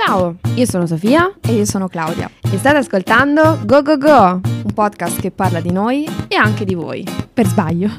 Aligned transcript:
Ciao, 0.00 0.38
io 0.54 0.64
sono 0.64 0.86
Sofia 0.86 1.36
e 1.42 1.54
io 1.54 1.64
sono 1.64 1.88
Claudia 1.88 2.30
e 2.40 2.56
state 2.56 2.76
ascoltando 2.76 3.58
Go 3.64 3.82
Go 3.82 3.98
Go, 3.98 4.40
un 4.44 4.72
podcast 4.72 5.20
che 5.20 5.32
parla 5.32 5.60
di 5.60 5.72
noi 5.72 6.06
e 6.28 6.36
anche 6.36 6.64
di 6.64 6.74
voi. 6.74 7.04
Per 7.34 7.44
sbaglio. 7.44 7.90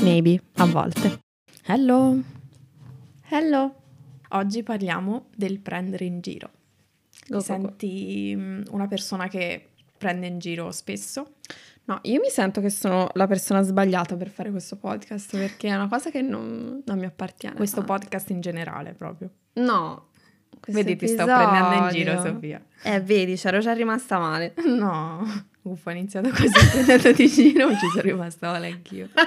Maybe, 0.00 0.40
a 0.58 0.66
volte. 0.66 1.18
Hello. 1.64 2.16
Hello. 3.28 3.74
Oggi 4.28 4.62
parliamo 4.62 5.26
del 5.34 5.58
prendere 5.58 6.04
in 6.04 6.20
giro. 6.20 6.50
Go, 7.26 7.38
go, 7.38 7.42
senti 7.42 8.32
go. 8.32 8.40
Mm, 8.40 8.62
una 8.70 8.86
persona 8.86 9.26
che 9.26 9.70
prende 9.98 10.28
in 10.28 10.38
giro 10.38 10.70
spesso? 10.70 11.32
No, 11.86 11.98
io 12.02 12.20
mi 12.20 12.30
sento 12.30 12.60
che 12.60 12.70
sono 12.70 13.08
la 13.14 13.26
persona 13.26 13.62
sbagliata 13.62 14.14
per 14.16 14.28
fare 14.28 14.52
questo 14.52 14.76
podcast 14.76 15.36
perché 15.36 15.66
è 15.66 15.74
una 15.74 15.88
cosa 15.88 16.10
che 16.10 16.22
non, 16.22 16.80
non 16.84 16.96
mi 16.96 17.06
appartiene. 17.06 17.56
Questo 17.56 17.84
tanto. 17.84 17.92
podcast 17.92 18.30
in 18.30 18.40
generale 18.40 18.92
proprio. 18.92 19.30
No, 19.54 20.09
Vedi, 20.66 20.96
ti 20.96 21.06
sto 21.08 21.24
prendendo 21.24 21.84
in 21.84 21.88
giro, 21.90 22.20
Sofia. 22.20 22.60
Eh, 22.82 23.00
vedi, 23.00 23.36
c'ero 23.36 23.60
già 23.60 23.72
rimasta 23.72 24.18
male. 24.18 24.54
No, 24.64 25.46
uffa, 25.62 25.90
ho 25.90 25.92
iniziato 25.92 26.28
così 26.30 26.50
prendendoti 26.70 27.22
in 27.22 27.28
giro, 27.28 27.70
ci 27.76 27.88
sono 27.90 28.02
rimasta 28.02 28.50
male 28.50 28.66
anch'io. 28.68 29.08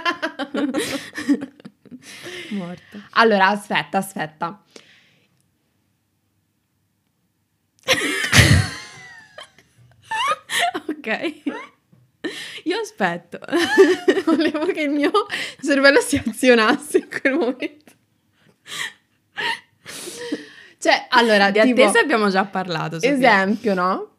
Morta. 2.51 3.07
Allora, 3.11 3.47
aspetta, 3.47 3.97
aspetta. 3.97 4.61
ok. 10.87 11.41
Io 12.63 12.79
aspetto. 12.79 13.39
Volevo 14.25 14.65
che 14.67 14.81
il 14.81 14.89
mio 14.89 15.11
cervello 15.61 15.99
si 15.99 16.21
azionasse 16.25 16.97
in 16.99 17.09
quel 17.09 17.33
momento. 17.33 17.91
Cioè, 20.83 21.05
allora, 21.11 21.49
di 21.49 21.61
tipo, 21.61 21.81
attesa 21.81 22.01
abbiamo 22.01 22.27
già 22.27 22.43
parlato. 22.43 22.99
Sofia. 22.99 23.13
Esempio, 23.13 23.73
no? 23.73 24.15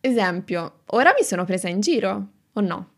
Esempio, 0.00 0.80
ora 0.86 1.12
mi 1.12 1.22
sono 1.22 1.44
presa 1.44 1.68
in 1.68 1.80
giro 1.80 2.28
o 2.54 2.60
no? 2.62 2.90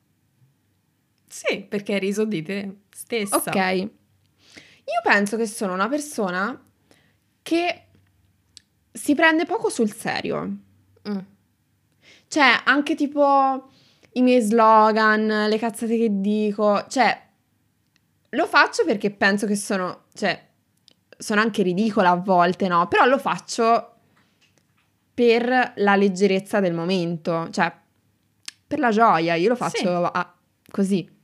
Sì, 1.26 1.66
perché 1.68 1.94
hai 1.94 1.98
riso 1.98 2.24
di 2.24 2.40
te 2.40 2.82
stessa. 2.88 3.34
Ok. 3.34 3.56
Io 3.56 3.90
penso 5.02 5.36
che 5.36 5.48
sono 5.48 5.72
una 5.72 5.88
persona 5.88 6.56
che 7.42 7.86
si 8.92 9.16
prende 9.16 9.44
poco 9.44 9.70
sul 9.70 9.92
serio. 9.92 10.46
Mm. 11.08 11.18
Cioè, 12.28 12.60
anche 12.62 12.94
tipo 12.94 13.70
i 14.12 14.22
miei 14.22 14.40
slogan, 14.40 15.48
le 15.48 15.58
cazzate 15.58 15.98
che 15.98 16.20
dico, 16.20 16.86
cioè, 16.88 17.26
lo 18.28 18.46
faccio 18.46 18.84
perché 18.84 19.10
penso 19.10 19.48
che 19.48 19.56
sono, 19.56 20.04
cioè, 20.14 20.46
sono 21.18 21.40
anche 21.40 21.62
ridicola 21.62 22.10
a 22.10 22.16
volte, 22.16 22.68
no? 22.68 22.86
Però 22.86 23.04
lo 23.04 23.18
faccio 23.18 23.92
per 25.12 25.72
la 25.76 25.96
leggerezza 25.96 26.60
del 26.60 26.72
momento, 26.72 27.48
cioè 27.50 27.72
per 28.66 28.78
la 28.78 28.90
gioia, 28.90 29.34
io 29.34 29.48
lo 29.48 29.56
faccio 29.56 29.78
sì. 29.78 30.10
a, 30.12 30.34
così. 30.70 31.16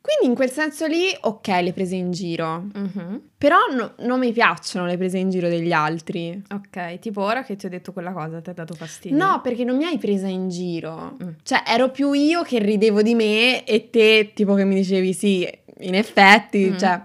Quindi 0.00 0.26
in 0.26 0.34
quel 0.34 0.50
senso 0.50 0.86
lì, 0.86 1.08
ok, 1.20 1.48
le 1.60 1.72
prese 1.72 1.96
in 1.96 2.12
giro. 2.12 2.66
Uh-huh. 2.72 3.22
Però 3.36 3.56
no, 3.74 3.92
non 3.98 4.18
mi 4.18 4.32
piacciono 4.32 4.86
le 4.86 4.96
prese 4.96 5.18
in 5.18 5.28
giro 5.28 5.48
degli 5.48 5.72
altri. 5.72 6.40
Ok, 6.50 6.98
tipo 6.98 7.20
ora 7.20 7.42
che 7.42 7.56
ti 7.56 7.66
ho 7.66 7.68
detto 7.68 7.92
quella 7.92 8.12
cosa, 8.12 8.40
ti 8.40 8.48
ha 8.48 8.54
dato 8.54 8.74
fastidio? 8.74 9.18
No, 9.18 9.40
perché 9.42 9.64
non 9.64 9.76
mi 9.76 9.84
hai 9.84 9.98
presa 9.98 10.28
in 10.28 10.48
giro. 10.48 11.16
Mm. 11.22 11.28
Cioè, 11.42 11.62
ero 11.66 11.90
più 11.90 12.12
io 12.12 12.42
che 12.42 12.58
ridevo 12.58 13.02
di 13.02 13.14
me 13.14 13.64
e 13.64 13.90
te, 13.90 14.30
tipo, 14.34 14.54
che 14.54 14.64
mi 14.64 14.76
dicevi 14.76 15.12
sì, 15.12 15.46
in 15.80 15.94
effetti, 15.94 16.70
mm. 16.70 16.76
cioè... 16.76 17.02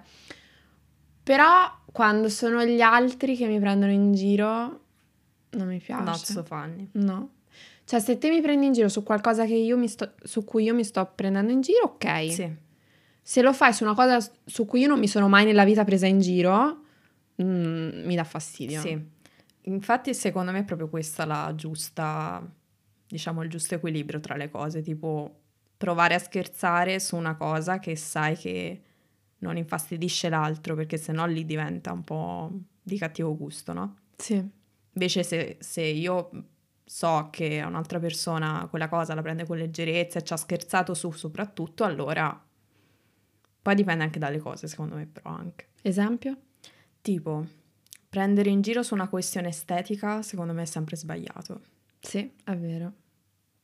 Però 1.24 1.80
quando 1.92 2.28
sono 2.28 2.66
gli 2.66 2.82
altri 2.82 3.36
che 3.36 3.48
mi 3.48 3.60
prendono 3.60 3.92
in 3.92 4.14
giro, 4.14 4.82
non 5.52 5.68
mi 5.68 5.80
piace. 5.80 6.04
Not 6.04 6.18
so 6.18 6.44
funny. 6.44 6.90
No. 6.94 7.30
Cioè, 7.86 8.00
se 8.00 8.18
te 8.18 8.30
mi 8.30 8.42
prendi 8.42 8.66
in 8.66 8.74
giro 8.74 8.90
su 8.90 9.04
qualcosa 9.04 9.46
sto, 9.88 10.14
su 10.24 10.44
cui 10.44 10.64
io 10.64 10.74
mi 10.74 10.84
sto 10.84 11.12
prendendo 11.14 11.52
in 11.52 11.62
giro, 11.62 11.84
ok. 11.84 12.32
Sì. 12.32 12.56
Se 13.22 13.42
lo 13.42 13.54
fai 13.54 13.74
su 13.74 13.84
una 13.84 13.94
cosa 13.94 14.18
su 14.46 14.66
cui 14.66 14.82
io 14.82 14.88
non 14.88 15.00
mi 15.00 15.08
sono 15.08 15.30
mai 15.30 15.46
nella 15.46 15.64
vita 15.64 15.84
presa 15.84 16.08
in 16.08 16.20
giro, 16.20 16.84
mm, 17.42 18.06
mi 18.06 18.16
dà 18.16 18.24
fastidio. 18.24 18.82
Sì. 18.82 19.12
Infatti, 19.64 20.14
secondo 20.14 20.52
me 20.52 20.60
è 20.60 20.64
proprio 20.64 20.90
questa 20.90 21.26
la 21.26 21.54
giusta, 21.56 22.46
diciamo, 23.08 23.44
il 23.44 23.50
giusto 23.50 23.76
equilibrio 23.76 24.20
tra 24.20 24.36
le 24.36 24.50
cose. 24.50 24.82
Tipo, 24.82 25.40
provare 25.78 26.16
a 26.16 26.20
scherzare 26.20 27.00
su 27.00 27.16
una 27.16 27.36
cosa 27.36 27.80
che 27.80 27.96
sai 27.96 28.36
che 28.36 28.82
non 29.44 29.58
infastidisce 29.58 30.30
l'altro 30.30 30.76
perché 30.76 30.98
sennò 30.98 31.26
lì 31.26 31.46
diventa 31.46 31.92
un 31.92 32.04
po' 32.04 32.52
di 32.82 32.98
cattivo 32.98 33.36
gusto, 33.36 33.74
no? 33.74 33.98
Sì. 34.16 34.44
Invece 34.94 35.24
se, 35.24 35.58
se 35.60 35.82
io 35.82 36.30
so 36.86 37.30
che 37.32 37.62
un'altra 37.66 38.00
persona 38.00 38.68
quella 38.70 38.88
cosa 38.88 39.14
la 39.14 39.22
prende 39.22 39.46
con 39.46 39.58
leggerezza 39.58 40.20
e 40.20 40.24
ci 40.24 40.34
ha 40.34 40.38
scherzato 40.38 40.94
su 40.94 41.12
soprattutto, 41.12 41.84
allora 41.84 42.42
poi 43.62 43.76
dipende 43.76 44.04
anche 44.04 44.20
dalle 44.20 44.40
cose, 44.40 44.68
secondo 44.68 44.96
me, 44.96 45.06
però 45.06 45.30
anche. 45.30 45.70
Esempio? 45.82 46.38
Tipo, 47.02 47.46
prendere 48.10 48.50
in 48.50 48.62
giro 48.62 48.84
su 48.84 48.94
una 48.94 49.08
questione 49.08 49.48
estetica, 49.48 50.22
secondo 50.22 50.54
me 50.54 50.64
è 50.64 50.66
sempre 50.66 50.98
sbagliato. 50.98 51.62
Sì, 52.00 52.30
è 52.44 52.56
vero. 52.58 52.92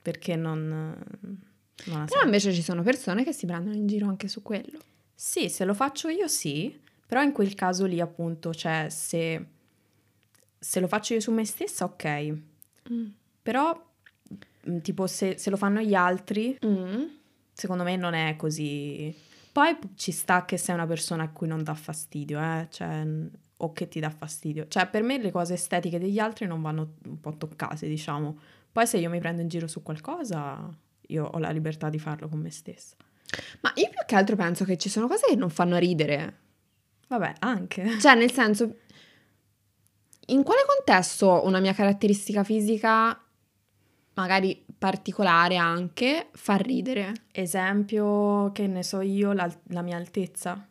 Perché 0.02 0.38
non... 0.38 0.68
non 0.68 2.06
però 2.06 2.24
invece 2.24 2.54
ci 2.54 2.62
sono 2.62 2.82
persone 2.82 3.24
che 3.24 3.34
si 3.34 3.46
prendono 3.46 3.76
in 3.76 3.88
giro 3.88 4.08
anche 4.08 4.28
su 4.30 4.42
quello. 4.42 4.80
Sì, 5.22 5.50
se 5.50 5.66
lo 5.66 5.74
faccio 5.74 6.08
io 6.08 6.30
sì, 6.30 6.80
però 7.06 7.22
in 7.22 7.34
quel 7.34 7.54
caso 7.54 7.86
lì 7.86 8.00
appunto, 8.00 8.54
cioè 8.54 8.88
se, 8.90 9.48
se 10.58 10.80
lo 10.80 10.88
faccio 10.88 11.14
io 11.14 11.20
su 11.20 11.34
me 11.34 11.44
stessa, 11.44 11.84
ok. 11.84 12.38
Mm. 12.90 13.08
Però 13.42 13.92
mm, 14.70 14.78
tipo 14.78 15.08
se, 15.08 15.38
se, 15.38 15.50
lo 15.50 15.58
fanno 15.58 15.82
gli 15.82 15.94
altri, 15.94 16.58
mm. 16.66 17.04
secondo 17.52 17.84
me 17.84 17.98
non 17.98 18.14
è 18.14 18.38
così. 18.38 19.14
Poi 19.52 19.78
ci 19.96 20.14
sta 20.14 20.46
che 20.46 20.56
sei 20.56 20.76
una 20.76 20.88
persona 20.88 21.24
a 21.24 21.30
cui 21.32 21.48
non 21.48 21.64
dà 21.64 21.74
fastidio, 21.74 22.40
eh? 22.40 22.68
cioè, 22.70 23.06
o 23.58 23.74
che 23.74 23.90
ti 23.90 24.00
dà 24.00 24.10
fastidio. 24.10 24.70
Cioè, 24.70 24.88
per 24.88 25.04
me 25.04 25.18
le 25.18 25.32
cose 25.32 25.56
estetiche 25.56 26.00
degli 26.00 26.18
altri 26.18 26.46
non 26.46 26.62
vanno 26.62 26.94
un 27.04 27.20
po' 27.20 27.36
toccate, 27.36 27.90
diciamo. 27.90 28.40
Poi 28.72 28.88
se 28.88 28.98
io 28.98 29.10
mi 29.10 29.20
prendo 29.20 29.42
in 29.42 29.50
giro 29.50 29.68
su 29.68 29.84
qualcosa, 29.84 30.74
io 31.08 31.26
ho 31.26 31.38
la 31.40 31.50
libertà 31.50 31.90
di 31.90 32.00
farlo 32.00 32.30
con 32.30 32.40
me 32.40 32.52
stessa. 32.52 32.96
Ma 33.62 33.72
io 33.76 33.90
più 33.90 34.00
che 34.06 34.16
altro 34.16 34.36
penso 34.36 34.66
che 34.66 34.78
ci 34.78 34.90
sono 34.90 35.08
cose 35.08 35.28
che 35.28 35.36
non 35.36 35.50
fanno 35.50 35.78
ridere. 35.78 36.38
Vabbè, 37.08 37.36
anche. 37.40 38.00
Cioè, 38.00 38.16
nel 38.16 38.32
senso, 38.32 38.78
in 40.28 40.44
quale 40.44 40.62
contesto 40.66 41.46
una 41.46 41.60
mia 41.60 41.74
caratteristica 41.74 42.44
fisica, 42.44 43.20
magari 44.14 44.64
particolare 44.78 45.58
anche, 45.58 46.30
fa 46.34 46.56
ridere? 46.56 47.14
Esempio, 47.32 48.52
che 48.52 48.68
ne 48.68 48.84
so 48.84 49.02
io, 49.02 49.34
la, 49.34 49.52
la 49.70 49.82
mia 49.82 49.98
altezza. 49.98 50.68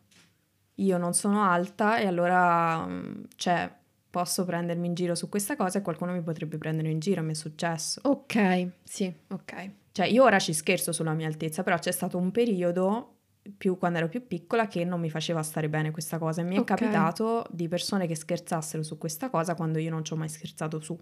Io 0.75 0.97
non 0.97 1.13
sono 1.13 1.43
alta 1.43 1.97
e 1.97 2.07
allora, 2.07 2.87
cioè, 3.35 3.69
posso 4.09 4.45
prendermi 4.45 4.87
in 4.87 4.93
giro 4.93 5.13
su 5.13 5.27
questa 5.27 5.55
cosa 5.57 5.79
e 5.79 5.81
qualcuno 5.81 6.13
mi 6.13 6.21
potrebbe 6.21 6.57
prendere 6.57 6.89
in 6.89 6.99
giro, 6.99 7.21
mi 7.21 7.31
è 7.31 7.35
successo. 7.35 7.99
Ok, 8.03 8.69
sì, 8.83 9.13
ok. 9.27 9.71
Cioè, 9.99 10.07
io 10.07 10.23
ora 10.23 10.39
ci 10.39 10.53
scherzo 10.53 10.93
sulla 10.93 11.11
mia 11.11 11.27
altezza, 11.27 11.61
però 11.61 11.77
c'è 11.77 11.91
stato 11.91 12.17
un 12.17 12.31
periodo, 12.31 13.15
più, 13.57 13.77
quando 13.77 13.97
ero 13.97 14.07
più 14.07 14.25
piccola, 14.25 14.65
che 14.65 14.85
non 14.85 15.01
mi 15.01 15.09
faceva 15.09 15.43
stare 15.43 15.67
bene 15.67 15.91
questa 15.91 16.17
cosa. 16.17 16.39
E 16.39 16.45
mi 16.45 16.57
okay. 16.57 16.63
è 16.63 16.79
capitato 16.79 17.45
di 17.49 17.67
persone 17.67 18.07
che 18.07 18.15
scherzassero 18.15 18.81
su 18.81 18.97
questa 18.97 19.29
cosa 19.29 19.55
quando 19.55 19.77
io 19.77 19.89
non 19.89 20.05
ci 20.05 20.13
ho 20.13 20.15
mai 20.15 20.29
scherzato 20.29 20.79
su. 20.79 20.97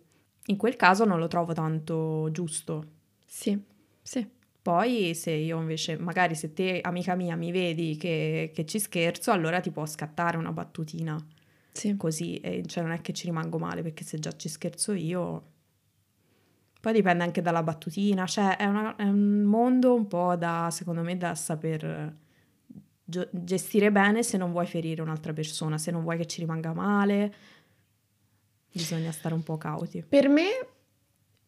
In 0.47 0.57
quel 0.57 0.75
caso 0.75 1.05
non 1.05 1.19
lo 1.19 1.27
trovo 1.27 1.53
tanto 1.53 2.29
giusto. 2.31 2.85
Sì, 3.23 3.61
sì. 4.01 4.27
Poi 4.63 5.13
se 5.13 5.29
io 5.29 5.59
invece, 5.59 5.95
magari 5.99 6.33
se 6.33 6.53
te, 6.53 6.79
amica 6.81 7.13
mia, 7.13 7.35
mi 7.35 7.51
vedi 7.51 7.97
che, 7.97 8.49
che 8.51 8.65
ci 8.65 8.79
scherzo, 8.79 9.29
allora 9.29 9.59
ti 9.59 9.69
può 9.69 9.85
scattare 9.85 10.37
una 10.37 10.51
battutina. 10.51 11.23
Sì. 11.71 11.95
Così, 11.95 12.37
e 12.37 12.63
cioè 12.65 12.81
non 12.81 12.93
è 12.93 13.01
che 13.01 13.13
ci 13.13 13.27
rimango 13.27 13.59
male, 13.59 13.83
perché 13.83 14.03
se 14.03 14.17
già 14.17 14.31
ci 14.35 14.49
scherzo 14.49 14.93
io 14.93 15.51
poi 16.87 16.95
dipende 16.95 17.25
anche 17.25 17.41
dalla 17.41 17.63
battutina, 17.63 18.25
cioè 18.25 18.55
è, 18.55 18.63
una, 18.63 18.95
è 18.95 19.03
un 19.03 19.41
mondo 19.41 19.93
un 19.93 20.07
po' 20.07 20.37
da, 20.37 20.69
secondo 20.71 21.01
me, 21.01 21.17
da 21.17 21.35
saper 21.35 22.15
gio- 23.03 23.27
gestire 23.29 23.91
bene 23.91 24.23
se 24.23 24.37
non 24.37 24.53
vuoi 24.53 24.67
ferire 24.67 25.01
un'altra 25.01 25.33
persona, 25.33 25.77
se 25.77 25.91
non 25.91 26.03
vuoi 26.03 26.15
che 26.15 26.25
ci 26.27 26.39
rimanga 26.39 26.71
male, 26.71 27.33
bisogna 28.71 29.11
stare 29.11 29.35
un 29.35 29.43
po' 29.43 29.57
cauti. 29.57 30.01
Per 30.07 30.29
me 30.29 30.45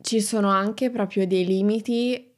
ci 0.01 0.19
sono 0.19 0.49
anche 0.49 0.89
proprio 0.89 1.25
dei 1.25 1.45
limiti 1.45 2.33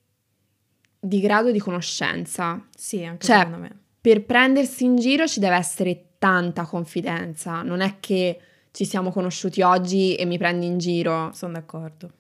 di 0.99 1.19
grado 1.21 1.49
di 1.49 1.57
conoscenza. 1.57 2.67
Sì, 2.77 3.03
anche 3.03 3.25
cioè, 3.25 3.37
secondo 3.37 3.57
me. 3.57 3.79
Per 3.99 4.25
prendersi 4.25 4.83
in 4.83 4.97
giro 4.97 5.25
ci 5.25 5.39
deve 5.39 5.55
essere 5.55 6.09
tanta 6.19 6.65
confidenza, 6.65 7.63
non 7.63 7.81
è 7.81 7.95
che 7.99 8.39
ci 8.69 8.85
siamo 8.85 9.09
conosciuti 9.09 9.63
oggi 9.63 10.13
e 10.13 10.25
mi 10.25 10.37
prendi 10.37 10.67
in 10.67 10.77
giro. 10.77 11.31
Sono 11.33 11.53
d'accordo. 11.53 12.19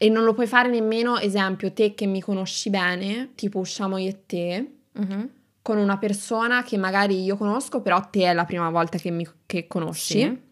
E 0.00 0.08
non 0.08 0.24
lo 0.24 0.32
puoi 0.32 0.46
fare 0.46 0.68
nemmeno, 0.70 1.18
esempio, 1.18 1.72
te 1.72 1.92
che 1.94 2.06
mi 2.06 2.20
conosci 2.20 2.70
bene, 2.70 3.32
tipo 3.34 3.58
usciamo 3.58 3.98
io 3.98 4.08
e 4.10 4.22
te, 4.26 4.70
uh-huh. 4.92 5.30
con 5.60 5.76
una 5.76 5.98
persona 5.98 6.62
che 6.62 6.76
magari 6.76 7.22
io 7.22 7.36
conosco, 7.36 7.82
però 7.82 8.00
te 8.08 8.22
è 8.22 8.32
la 8.32 8.44
prima 8.44 8.70
volta 8.70 8.96
che 8.96 9.10
mi 9.10 9.28
che 9.44 9.66
conosci. 9.66 10.20
Sì. 10.20 10.46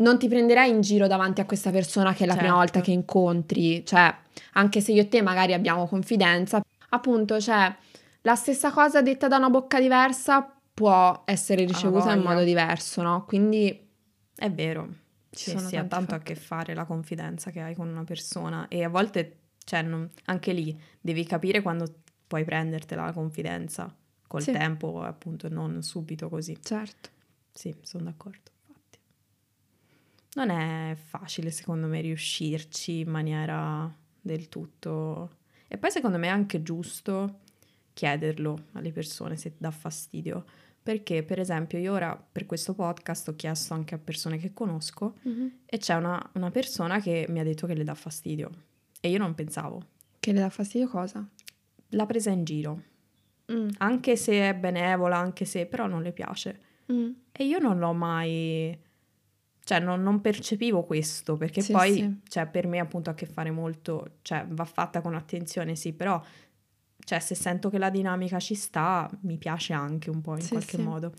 non 0.00 0.18
ti 0.18 0.28
prenderai 0.28 0.70
in 0.70 0.80
giro 0.80 1.06
davanti 1.06 1.40
a 1.40 1.44
questa 1.44 1.70
persona 1.70 2.12
che 2.12 2.24
è 2.24 2.26
la 2.26 2.32
certo. 2.32 2.46
prima 2.46 2.56
volta 2.56 2.80
che 2.80 2.90
incontri, 2.90 3.84
cioè 3.84 4.14
anche 4.54 4.80
se 4.80 4.92
io 4.92 5.02
e 5.02 5.08
te 5.08 5.22
magari 5.22 5.52
abbiamo 5.52 5.86
confidenza, 5.86 6.60
appunto, 6.88 7.38
cioè 7.40 7.74
la 8.22 8.34
stessa 8.34 8.70
cosa 8.70 9.02
detta 9.02 9.28
da 9.28 9.36
una 9.36 9.50
bocca 9.50 9.78
diversa 9.78 10.52
può 10.72 11.22
essere 11.26 11.64
ricevuta 11.64 12.12
in 12.12 12.22
modo 12.22 12.42
diverso, 12.42 13.02
no? 13.02 13.24
Quindi 13.26 13.88
è 14.34 14.50
vero. 14.50 14.88
Ci 15.30 15.50
sì, 15.50 15.58
sì, 15.58 15.76
ha 15.76 15.84
tanto 15.84 16.12
fatti. 16.12 16.14
a 16.14 16.18
che 16.18 16.34
fare 16.34 16.74
la 16.74 16.84
confidenza 16.84 17.50
che 17.50 17.60
hai 17.60 17.74
con 17.74 17.88
una 17.88 18.04
persona 18.04 18.66
e 18.68 18.82
a 18.82 18.88
volte, 18.88 19.38
cioè, 19.64 19.82
non, 19.82 20.10
anche 20.24 20.52
lì 20.52 20.78
devi 21.00 21.24
capire 21.24 21.62
quando 21.62 22.00
puoi 22.26 22.44
prendertela 22.44 23.04
la 23.04 23.12
confidenza 23.12 23.94
col 24.26 24.42
sì. 24.42 24.52
tempo, 24.52 25.02
appunto, 25.02 25.48
non 25.48 25.82
subito 25.82 26.28
così. 26.28 26.58
Certo. 26.60 27.10
Sì, 27.52 27.74
sono 27.82 28.04
d'accordo 28.04 28.50
non 30.32 30.50
è 30.50 30.94
facile 30.94 31.50
secondo 31.50 31.86
me 31.86 32.00
riuscirci 32.00 33.00
in 33.00 33.08
maniera 33.08 33.92
del 34.20 34.48
tutto... 34.48 35.38
E 35.72 35.78
poi 35.78 35.90
secondo 35.90 36.18
me 36.18 36.26
è 36.26 36.30
anche 36.30 36.62
giusto 36.62 37.40
chiederlo 37.92 38.66
alle 38.72 38.90
persone 38.92 39.36
se 39.36 39.54
dà 39.56 39.70
fastidio. 39.70 40.44
Perché, 40.82 41.22
per 41.22 41.38
esempio, 41.38 41.78
io 41.78 41.92
ora 41.92 42.16
per 42.16 42.46
questo 42.46 42.74
podcast 42.74 43.28
ho 43.28 43.36
chiesto 43.36 43.74
anche 43.74 43.94
a 43.94 43.98
persone 43.98 44.38
che 44.38 44.52
conosco 44.52 45.16
mm-hmm. 45.28 45.46
e 45.66 45.78
c'è 45.78 45.94
una, 45.94 46.30
una, 46.34 46.50
persona 46.50 47.00
che 47.00 47.26
mi 47.28 47.38
ha 47.38 47.44
detto 47.44 47.66
che 47.66 47.74
le 47.74 47.84
dà 47.84 47.94
fastidio. 47.94 48.50
E 49.00 49.10
io 49.10 49.18
non 49.18 49.34
pensavo. 49.34 49.82
Che 50.18 50.32
le 50.32 50.40
dà 50.40 50.48
fastidio 50.48 50.88
cosa? 50.88 51.26
L'ha 51.90 52.06
presa 52.06 52.30
in 52.30 52.44
giro. 52.44 52.82
Mm. 53.52 53.68
Anche 53.78 54.16
se 54.16 54.48
è 54.48 54.54
benevola, 54.54 55.16
anche 55.16 55.44
se... 55.44 55.66
però 55.66 55.86
non 55.86 56.02
le 56.02 56.12
piace. 56.12 56.60
Mm. 56.90 57.10
E 57.32 57.44
io 57.44 57.58
non 57.58 57.78
l'ho 57.78 57.92
mai 57.92 58.78
cioè 59.62 59.78
non, 59.78 60.02
non, 60.02 60.20
percepivo 60.20 60.82
questo 60.82 61.36
perché 61.36 61.60
sì, 61.60 61.70
poi 61.70 61.92
sì. 61.92 62.20
Cioè, 62.26 62.46
per 62.48 62.66
me 62.66 62.80
appunto 62.80 63.10
ha 63.10 63.12
a 63.12 63.16
che 63.16 63.26
fare 63.26 63.52
molto, 63.52 64.16
cioè 64.22 64.44
va 64.48 64.64
fatta 64.64 65.00
con 65.00 65.14
attenzione 65.14 65.76
sì, 65.76 65.92
però 65.92 66.20
cioè, 67.10 67.18
se 67.18 67.34
sento 67.34 67.70
che 67.70 67.78
la 67.78 67.90
dinamica 67.90 68.38
ci 68.38 68.54
sta 68.54 69.10
mi 69.22 69.36
piace 69.36 69.72
anche 69.72 70.10
un 70.10 70.20
po' 70.20 70.36
in 70.36 70.42
sì, 70.42 70.50
qualche 70.50 70.78
modo. 70.78 71.12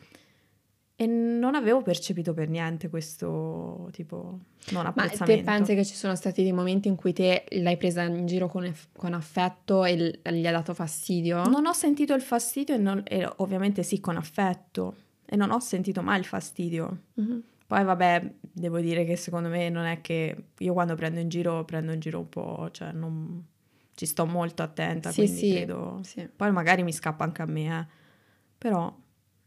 E 0.96 1.06
non 1.06 1.54
avevo 1.54 1.82
percepito 1.82 2.34
per 2.34 2.48
niente 2.48 2.88
questo 2.88 3.90
tipo 3.92 4.40
non 4.70 4.86
apprezzamento. 4.86 5.26
Ma 5.26 5.26
te 5.26 5.44
pensi 5.44 5.76
che 5.76 5.84
ci 5.84 5.96
sono 5.96 6.16
stati 6.16 6.44
dei 6.44 6.54
momenti 6.54 6.88
in 6.88 6.96
cui 6.96 7.12
te 7.12 7.44
l'hai 7.50 7.76
presa 7.76 8.04
in 8.04 8.26
giro 8.26 8.48
con, 8.48 8.74
con 8.94 9.14
affetto 9.14 9.84
e 9.84 9.98
l- 9.98 10.30
gli 10.32 10.48
ha 10.48 10.52
dato 10.52 10.74
fastidio? 10.74 11.44
Non 11.44 11.66
ho 11.66 11.74
sentito 11.74 12.14
il 12.14 12.22
fastidio 12.22 12.76
e, 12.76 12.78
non, 12.78 13.04
e, 13.06 13.30
ovviamente 13.38 13.84
sì 13.84 14.00
con 14.00 14.16
affetto 14.16 14.96
e 15.26 15.36
non 15.36 15.52
ho 15.52 15.60
sentito 15.60 16.02
mai 16.02 16.20
il 16.20 16.26
fastidio. 16.26 17.00
Mm-hmm. 17.20 17.40
Poi 17.68 17.84
vabbè, 17.84 18.34
devo 18.40 18.80
dire 18.80 19.04
che 19.04 19.18
secondo 19.18 19.50
me 19.50 19.68
non 19.68 19.84
è 19.84 20.00
che 20.00 20.52
io 20.58 20.72
quando 20.72 20.96
prendo 20.96 21.20
in 21.20 21.28
giro 21.28 21.66
prendo 21.66 21.92
in 21.92 22.00
giro 22.00 22.20
un 22.20 22.30
po', 22.30 22.70
cioè 22.72 22.94
non 22.94 23.50
ci 23.96 24.06
sto 24.06 24.26
molto 24.26 24.64
attenta, 24.64 25.12
sì, 25.12 25.24
quindi 25.24 25.40
sì, 25.40 25.52
credo... 25.52 26.00
Sì. 26.04 26.30
Poi 26.34 26.52
magari 26.52 26.84
mi 26.84 26.94
scappa 26.94 27.24
anche 27.24 27.42
a 27.42 27.46
me, 27.46 27.80
eh. 27.80 27.88
Però... 28.58 28.96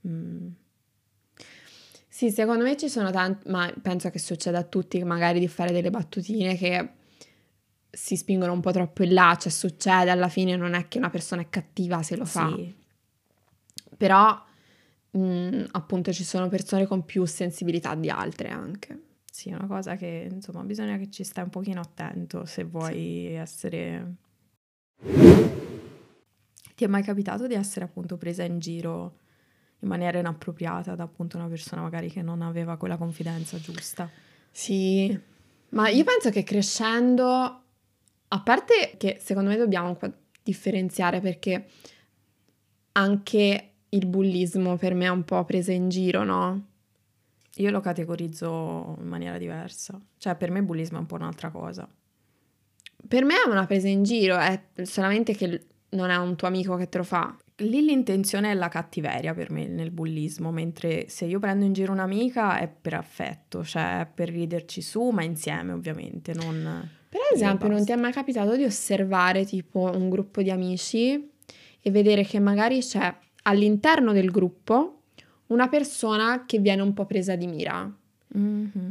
Mm. 0.06 0.49
Sì, 2.08 2.31
secondo 2.31 2.62
me 2.62 2.76
ci 2.76 2.88
sono 2.88 3.11
tanti, 3.11 3.50
ma 3.50 3.73
penso 3.82 4.08
che 4.11 4.20
succeda 4.20 4.58
a 4.58 4.62
tutti 4.62 5.02
magari 5.02 5.41
di 5.41 5.49
fare 5.49 5.73
delle 5.73 5.91
battutine 5.91 6.55
che 6.56 6.91
si 7.91 8.17
spingono 8.17 8.52
un 8.52 8.61
po' 8.61 8.70
troppo 8.70 9.02
in 9.02 9.14
là, 9.14 9.37
cioè 9.41 9.50
succede 9.50 10.11
alla 10.11 10.29
fine, 10.29 10.56
non 10.56 10.75
è 10.75 10.87
che 10.88 10.99
una 10.99 11.11
persona 11.11 11.43
è 11.43 11.49
cattiva 11.49 12.02
se 12.02 12.17
lo 12.17 12.25
fa. 12.25 12.52
Sì. 12.55 12.75
Però 13.96 14.44
mh, 15.11 15.19
mm, 15.19 15.64
appunto 15.73 16.12
ci 16.12 16.25
sono 16.25 16.49
persone 16.49 16.87
con 16.87 17.05
più 17.05 17.25
sensibilità 17.25 17.94
di 17.94 18.11
altre 18.11 18.49
anche. 18.49 19.00
Sì, 19.31 19.50
è 19.50 19.55
una 19.55 19.67
cosa 19.67 19.96
che 19.96 20.29
insomma 20.31 20.62
bisogna 20.62 20.96
che 20.96 21.11
ci 21.11 21.25
stai 21.25 21.44
un 21.44 21.50
pochino 21.50 21.81
attento 21.81 22.44
se 22.44 22.64
vuoi 22.64 22.93
sì. 22.93 23.32
essere... 23.32 24.14
Ti 25.00 26.85
è 26.85 26.87
mai 26.88 27.02
capitato 27.02 27.46
di 27.46 27.55
essere 27.55 27.85
appunto 27.85 28.17
presa 28.17 28.43
in 28.43 28.58
giro 28.58 29.19
in 29.81 29.88
maniera 29.88 30.19
inappropriata 30.19 30.94
da 30.94 31.05
appunto 31.05 31.37
una 31.37 31.46
persona 31.46 31.82
magari 31.82 32.11
che 32.11 32.23
non 32.23 32.43
aveva 32.43 32.76
quella 32.76 32.96
confidenza 32.96 33.58
giusta? 33.58 34.11
Sì, 34.50 35.17
ma 35.70 35.88
io 35.88 36.05
penso 36.05 36.31
che 36.31 36.43
crescendo, 36.43 37.25
a 38.29 38.41
parte 38.43 38.94
che 38.96 39.19
secondo 39.20 39.50
me 39.50 39.56
dobbiamo 39.56 39.96
differenziare 40.43 41.20
perché 41.20 41.69
anche 42.93 43.70
il 43.88 44.06
bullismo 44.06 44.76
per 44.76 44.94
me 44.94 45.06
è 45.06 45.11
un 45.11 45.25
po' 45.25 45.44
presa 45.44 45.73
in 45.73 45.88
giro, 45.88 46.25
no? 46.25 46.67
Io 47.56 47.70
lo 47.70 47.81
categorizzo 47.81 48.96
in 49.00 49.06
maniera 49.06 49.38
diversa. 49.38 50.00
Cioè, 50.19 50.35
per 50.35 50.50
me 50.50 50.58
il 50.58 50.64
bullismo 50.64 50.96
è 50.96 51.00
un 51.00 51.06
po' 51.06 51.14
un'altra 51.14 51.50
cosa. 51.50 51.88
Per 53.06 53.24
me 53.24 53.34
è 53.44 53.48
una 53.48 53.66
presa 53.66 53.88
in 53.88 54.02
giro, 54.02 54.36
è 54.36 54.60
solamente 54.82 55.34
che 55.34 55.66
non 55.90 56.10
è 56.10 56.16
un 56.16 56.36
tuo 56.36 56.48
amico 56.48 56.76
che 56.76 56.88
te 56.88 56.98
lo 56.98 57.04
fa. 57.04 57.36
Lì 57.58 57.84
l'intenzione 57.84 58.50
è 58.50 58.54
la 58.54 58.68
cattiveria 58.68 59.32
per 59.32 59.50
me 59.50 59.68
nel 59.68 59.90
bullismo, 59.90 60.50
mentre 60.50 61.08
se 61.08 61.24
io 61.24 61.38
prendo 61.38 61.64
in 61.64 61.72
giro 61.72 61.92
un'amica 61.92 62.58
è 62.58 62.68
per 62.68 62.94
affetto, 62.94 63.62
cioè 63.62 64.08
per 64.12 64.28
riderci 64.28 64.82
su, 64.82 65.10
ma 65.10 65.22
insieme 65.22 65.72
ovviamente, 65.72 66.34
non... 66.34 66.88
Per 67.08 67.20
esempio, 67.32 67.68
non 67.68 67.84
ti 67.84 67.92
è 67.92 67.96
mai 67.96 68.10
capitato 68.10 68.56
di 68.56 68.64
osservare 68.64 69.44
tipo 69.44 69.92
un 69.94 70.10
gruppo 70.10 70.42
di 70.42 70.50
amici 70.50 71.30
e 71.80 71.90
vedere 71.92 72.24
che 72.24 72.40
magari 72.40 72.80
c'è 72.80 73.14
all'interno 73.42 74.12
del 74.12 74.32
gruppo 74.32 75.02
una 75.48 75.68
persona 75.68 76.44
che 76.44 76.58
viene 76.58 76.82
un 76.82 76.92
po' 76.92 77.06
presa 77.06 77.36
di 77.36 77.46
mira. 77.46 77.88
Mm-hmm. 78.36 78.88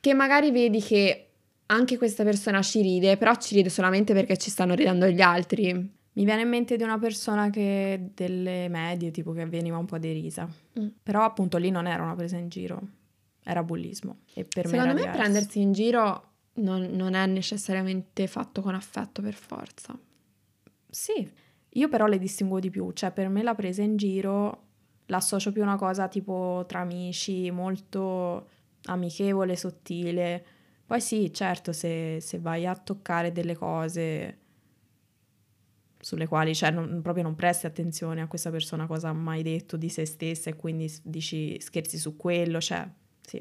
Che 0.00 0.14
magari 0.14 0.50
vedi 0.50 0.80
che 0.80 1.29
anche 1.70 1.96
questa 1.96 2.24
persona 2.24 2.62
ci 2.62 2.82
ride, 2.82 3.16
però 3.16 3.34
ci 3.36 3.54
ride 3.54 3.68
solamente 3.68 4.12
perché 4.12 4.36
ci 4.36 4.50
stanno 4.50 4.74
ridendo 4.74 5.06
gli 5.08 5.20
altri. 5.20 5.72
Mi 6.12 6.24
viene 6.24 6.42
in 6.42 6.48
mente 6.48 6.76
di 6.76 6.82
una 6.82 6.98
persona 6.98 7.48
che 7.50 8.10
delle 8.14 8.68
medie, 8.68 9.10
tipo 9.10 9.32
che 9.32 9.46
veniva 9.46 9.78
un 9.78 9.86
po' 9.86 9.98
derisa. 9.98 10.48
Mm. 10.78 10.88
Però 11.02 11.22
appunto 11.22 11.56
lì 11.56 11.70
non 11.70 11.86
era 11.86 12.02
una 12.02 12.16
presa 12.16 12.36
in 12.36 12.48
giro, 12.48 12.80
era 13.44 13.62
bullismo. 13.62 14.18
E 14.34 14.44
per 14.44 14.66
Secondo 14.66 14.94
me, 14.94 15.06
me 15.06 15.10
prendersi 15.12 15.60
in 15.60 15.72
giro 15.72 16.24
non, 16.54 16.88
non 16.90 17.14
è 17.14 17.24
necessariamente 17.26 18.26
fatto 18.26 18.60
con 18.60 18.74
affetto 18.74 19.22
per 19.22 19.34
forza. 19.34 19.96
Sì, 20.88 21.30
io 21.68 21.88
però 21.88 22.06
le 22.06 22.18
distinguo 22.18 22.58
di 22.58 22.70
più, 22.70 22.90
cioè 22.92 23.12
per 23.12 23.28
me 23.28 23.44
la 23.44 23.54
presa 23.54 23.82
in 23.82 23.96
giro 23.96 24.64
l'associo 25.06 25.52
più 25.52 25.62
a 25.62 25.66
una 25.66 25.76
cosa 25.76 26.08
tipo 26.08 26.64
tra 26.66 26.80
amici, 26.80 27.50
molto 27.52 28.48
amichevole, 28.84 29.54
sottile. 29.56 30.44
Poi 30.90 31.00
sì, 31.00 31.32
certo, 31.32 31.72
se, 31.72 32.18
se 32.20 32.40
vai 32.40 32.66
a 32.66 32.74
toccare 32.74 33.30
delle 33.30 33.54
cose 33.54 34.38
sulle 36.00 36.26
quali 36.26 36.52
cioè, 36.52 36.72
non, 36.72 37.00
proprio 37.00 37.22
non 37.22 37.36
presti 37.36 37.66
attenzione 37.66 38.22
a 38.22 38.26
questa 38.26 38.50
persona 38.50 38.88
cosa 38.88 39.10
ha 39.10 39.12
mai 39.12 39.44
detto 39.44 39.76
di 39.76 39.88
se 39.88 40.04
stessa 40.04 40.50
e 40.50 40.56
quindi 40.56 40.92
dici 41.04 41.60
scherzi 41.60 41.96
su 41.96 42.16
quello, 42.16 42.60
cioè 42.60 42.88
sì. 43.20 43.40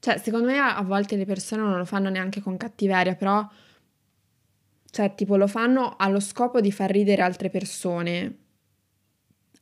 Cioè, 0.00 0.18
secondo 0.18 0.48
me 0.48 0.58
a 0.58 0.82
volte 0.82 1.14
le 1.14 1.26
persone 1.26 1.62
non 1.62 1.78
lo 1.78 1.84
fanno 1.84 2.10
neanche 2.10 2.40
con 2.40 2.56
cattiveria, 2.56 3.14
però 3.14 3.48
cioè, 4.90 5.14
tipo, 5.14 5.36
lo 5.36 5.46
fanno 5.46 5.94
allo 5.96 6.18
scopo 6.18 6.60
di 6.60 6.72
far 6.72 6.90
ridere 6.90 7.22
altre 7.22 7.50
persone, 7.50 8.41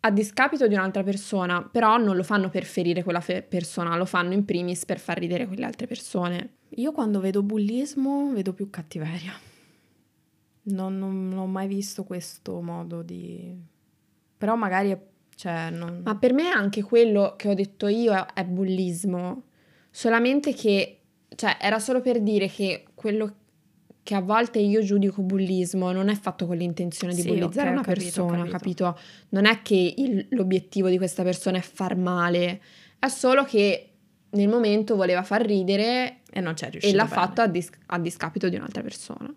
a 0.00 0.10
discapito 0.10 0.66
di 0.66 0.74
un'altra 0.74 1.02
persona, 1.02 1.62
però 1.62 1.98
non 1.98 2.16
lo 2.16 2.22
fanno 2.22 2.48
per 2.48 2.64
ferire 2.64 3.02
quella 3.02 3.20
fe- 3.20 3.42
persona, 3.42 3.96
lo 3.96 4.06
fanno 4.06 4.32
in 4.32 4.44
primis 4.44 4.84
per 4.86 4.98
far 4.98 5.18
ridere 5.18 5.46
quelle 5.46 5.64
altre 5.66 5.86
persone. 5.86 6.54
Io 6.76 6.92
quando 6.92 7.20
vedo 7.20 7.42
bullismo 7.42 8.32
vedo 8.32 8.54
più 8.54 8.70
cattiveria. 8.70 9.32
Non, 10.62 10.98
non, 10.98 11.28
non 11.28 11.38
ho 11.38 11.46
mai 11.46 11.68
visto 11.68 12.04
questo 12.04 12.60
modo 12.60 13.02
di... 13.02 13.54
Però 14.38 14.56
magari... 14.56 14.96
Cioè, 15.34 15.70
non... 15.70 16.02
Ma 16.04 16.16
per 16.16 16.32
me 16.32 16.48
anche 16.48 16.82
quello 16.82 17.34
che 17.36 17.48
ho 17.48 17.54
detto 17.54 17.86
io 17.86 18.14
è, 18.14 18.24
è 18.34 18.44
bullismo. 18.44 19.44
Solamente 19.90 20.54
che... 20.54 21.00
Cioè, 21.34 21.58
era 21.60 21.78
solo 21.78 22.00
per 22.00 22.20
dire 22.20 22.48
che 22.48 22.84
quello 22.94 23.39
che 24.10 24.16
a 24.16 24.20
volte 24.20 24.58
io 24.58 24.82
giudico 24.82 25.22
bullismo 25.22 25.92
non 25.92 26.08
è 26.08 26.16
fatto 26.16 26.44
con 26.44 26.56
l'intenzione 26.56 27.14
di 27.14 27.20
sì, 27.20 27.28
bullizzare 27.28 27.68
okay, 27.68 27.72
una 27.72 27.82
capito, 27.82 28.02
persona, 28.02 28.44
capito. 28.48 28.84
capito? 28.84 28.98
Non 29.28 29.44
è 29.46 29.62
che 29.62 29.94
il, 29.96 30.26
l'obiettivo 30.30 30.88
di 30.88 30.96
questa 30.96 31.22
persona 31.22 31.58
è 31.58 31.60
far 31.60 31.94
male, 31.94 32.60
è 32.98 33.06
solo 33.06 33.44
che 33.44 33.92
nel 34.30 34.48
momento 34.48 34.96
voleva 34.96 35.22
far 35.22 35.42
ridere 35.42 36.22
e 36.28 36.40
non 36.40 36.54
c'è 36.54 36.70
riuscito. 36.70 36.92
E 36.92 36.96
l'ha 36.96 37.04
bene. 37.04 37.14
fatto 37.14 37.40
a, 37.42 37.46
dis- 37.46 37.70
a 37.86 38.00
discapito 38.00 38.48
di 38.48 38.56
un'altra 38.56 38.82
persona. 38.82 39.32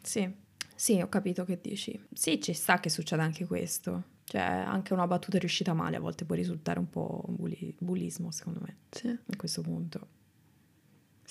Sì, 0.00 0.26
sì, 0.74 0.98
ho 0.98 1.10
capito 1.10 1.44
che 1.44 1.58
dici. 1.60 2.02
Sì, 2.14 2.40
ci 2.40 2.54
sta 2.54 2.80
che 2.80 2.88
succeda 2.88 3.22
anche 3.22 3.44
questo. 3.44 4.04
Cioè, 4.24 4.40
anche 4.40 4.94
una 4.94 5.06
battuta 5.06 5.36
riuscita 5.36 5.74
male 5.74 5.96
a 5.96 6.00
volte 6.00 6.24
può 6.24 6.34
risultare 6.34 6.78
un 6.78 6.88
po' 6.88 7.26
bulli- 7.28 7.76
bullismo, 7.78 8.30
secondo 8.30 8.60
me. 8.64 8.76
Sì. 8.88 9.08
A 9.08 9.36
questo 9.36 9.60
punto. 9.60 10.06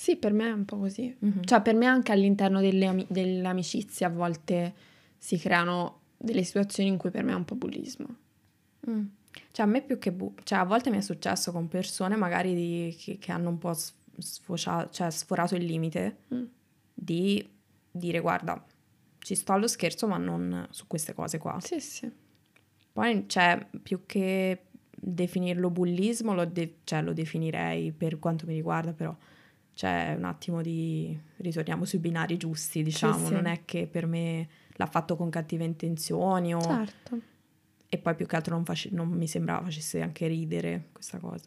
Sì, 0.02 0.16
per 0.16 0.34
me 0.34 0.48
è 0.48 0.52
un 0.52 0.66
po' 0.66 0.80
così. 0.80 1.16
Mm-hmm. 1.24 1.44
Cioè, 1.44 1.62
per 1.62 1.76
me 1.76 1.86
anche 1.86 2.12
all'interno 2.12 2.60
delle, 2.60 2.88
am- 2.88 3.06
delle 3.08 3.48
amicizie 3.48 4.08
a 4.08 4.10
volte 4.10 4.74
si 5.16 5.38
creano 5.38 6.00
delle 6.18 6.42
situazioni 6.42 6.90
in 6.90 6.98
cui 6.98 7.12
per 7.12 7.24
me 7.24 7.34
è 7.34 7.36
un 7.36 7.46
po' 7.46 7.54
bullismo. 7.54 8.08
Mm. 8.90 9.06
Cioè, 9.52 9.64
a 9.64 9.70
me 9.70 9.84
più 9.84 10.00
che... 10.00 10.12
Bu- 10.12 10.34
cioè, 10.42 10.58
a 10.58 10.64
volte 10.64 10.90
mi 10.90 10.98
è 10.98 11.02
successo 11.02 11.52
con 11.52 11.68
persone 11.68 12.16
magari 12.16 12.56
di, 12.56 12.98
che, 12.98 13.20
che, 13.20 13.32
hanno 13.32 13.50
un 13.50 13.60
po' 13.60 13.76
sfocia- 14.18 14.90
cioè, 14.90 15.12
sforato 15.12 15.54
il 15.54 15.66
limite 15.66 16.18
mm. 16.34 16.44
di 16.96 17.48
dire, 17.92 18.20
guarda, 18.22 18.66
ci 19.20 19.36
sto 19.36 19.54
allo 19.54 19.68
scherzo, 19.68 20.08
ma 20.08 20.18
non 20.18 20.66
su 20.72 20.88
queste 20.88 21.14
cose 21.14 21.38
qua. 21.38 21.60
Sì, 21.62 21.80
sì. 21.80 22.12
Poi, 22.92 23.26
cioè, 23.28 23.68
più 23.84 24.08
che 24.08 24.64
definirlo 24.90 25.70
bullismo, 25.70 26.34
lo, 26.34 26.46
de- 26.46 26.78
cioè, 26.86 27.04
lo 27.04 27.14
definirei 27.14 27.92
per 27.92 28.18
quanto 28.18 28.48
mi 28.48 28.56
riguarda, 28.56 28.94
però 28.94 29.16
cioè 29.74 30.16
un 30.18 30.26
attimo 30.26 30.62
di 30.62 31.18
ritorniamo 31.38 31.86
sui 31.86 32.00
binari 32.00 32.38
giusti, 32.38 32.84
diciamo, 32.84 33.18
sì, 33.18 33.26
sì. 33.26 33.34
non 33.34 33.46
è 33.46 33.62
che 33.66 33.88
per 33.88 34.06
me 34.06 34.48
l'ha 34.74 34.86
fatto 34.86 35.16
con 35.16 35.30
cattive 35.30 35.64
intenzioni 35.64 36.54
o... 36.54 36.62
Certo. 36.62 37.20
E 37.94 37.98
poi 37.98 38.16
più 38.16 38.26
che 38.26 38.36
altro 38.36 38.56
non, 38.56 38.64
face... 38.64 38.90
non 38.92 39.10
mi 39.10 39.28
sembrava 39.28 39.64
facesse 39.64 40.02
anche 40.02 40.28
ridere 40.28 40.90
questa 40.94 41.18
cosa. 41.18 41.46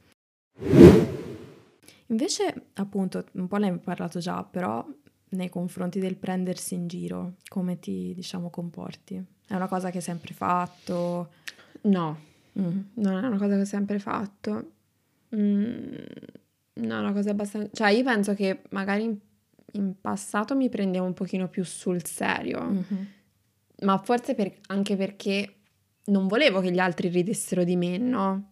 Invece, 2.09 2.67
appunto, 2.75 3.25
un 3.33 3.49
po' 3.49 3.57
ne 3.57 3.71
hai 3.71 3.79
parlato 3.79 4.19
già, 4.19 4.45
però 4.45 4.87
nei 5.31 5.49
confronti 5.49 5.99
del 5.99 6.17
prendersi 6.17 6.75
in 6.75 6.87
giro, 6.87 7.35
come 7.49 7.79
ti, 7.79 8.13
diciamo, 8.15 8.51
comporti? 8.51 9.25
È 9.47 9.55
una 9.55 9.69
cosa 9.69 9.91
che 9.91 9.99
hai 9.99 10.03
sempre 10.03 10.35
fatto? 10.35 11.31
No, 11.83 12.19
mm. 12.59 12.81
non 12.95 13.25
è 13.25 13.27
una 13.27 13.39
cosa 13.39 13.55
che 13.55 13.63
ho 13.63 13.67
sempre 13.67 13.99
fatto. 13.99 14.73
Mm, 15.35 15.95
no, 16.75 16.99
una 16.99 17.13
cosa 17.13 17.31
abbastanza... 17.31 17.71
Cioè, 17.73 17.91
io 17.91 18.03
penso 18.03 18.35
che 18.35 18.63
magari 18.71 19.05
in, 19.05 19.17
in 19.73 20.01
passato 20.01 20.57
mi 20.57 20.69
prendevo 20.69 21.05
un 21.05 21.15
pochino 21.15 21.49
più 21.49 21.65
sul 21.65 22.05
serio, 22.05 22.63
mm-hmm. 22.63 23.05
ma 23.83 23.99
forse 23.99 24.35
per, 24.35 24.53
anche 24.69 24.97
perché 24.97 25.55
non 26.07 26.27
volevo 26.27 26.61
che 26.61 26.71
gli 26.71 26.79
altri 26.79 27.09
ridessero 27.09 27.65
di 27.65 27.77
me, 27.77 27.97
no? 27.99 28.51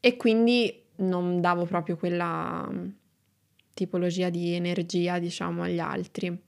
E 0.00 0.16
quindi 0.16 0.84
non 0.96 1.40
davo 1.40 1.64
proprio 1.64 1.96
quella 1.96 2.68
mm, 2.70 2.88
tipologia 3.74 4.28
di 4.28 4.52
energia, 4.52 5.18
diciamo, 5.18 5.62
agli 5.62 5.78
altri. 5.78 6.46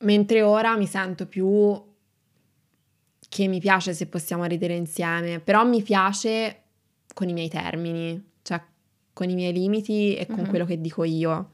Mentre 0.00 0.42
ora 0.42 0.76
mi 0.76 0.86
sento 0.86 1.26
più 1.26 1.86
che 3.28 3.46
mi 3.46 3.60
piace 3.60 3.92
se 3.94 4.06
possiamo 4.06 4.44
ridere 4.44 4.74
insieme, 4.74 5.40
però 5.40 5.64
mi 5.64 5.82
piace 5.82 6.62
con 7.12 7.28
i 7.28 7.32
miei 7.32 7.48
termini, 7.48 8.27
con 9.18 9.28
i 9.28 9.34
miei 9.34 9.52
limiti 9.52 10.14
e 10.14 10.26
con 10.26 10.38
uh-huh. 10.38 10.46
quello 10.46 10.64
che 10.64 10.80
dico 10.80 11.02
io. 11.02 11.50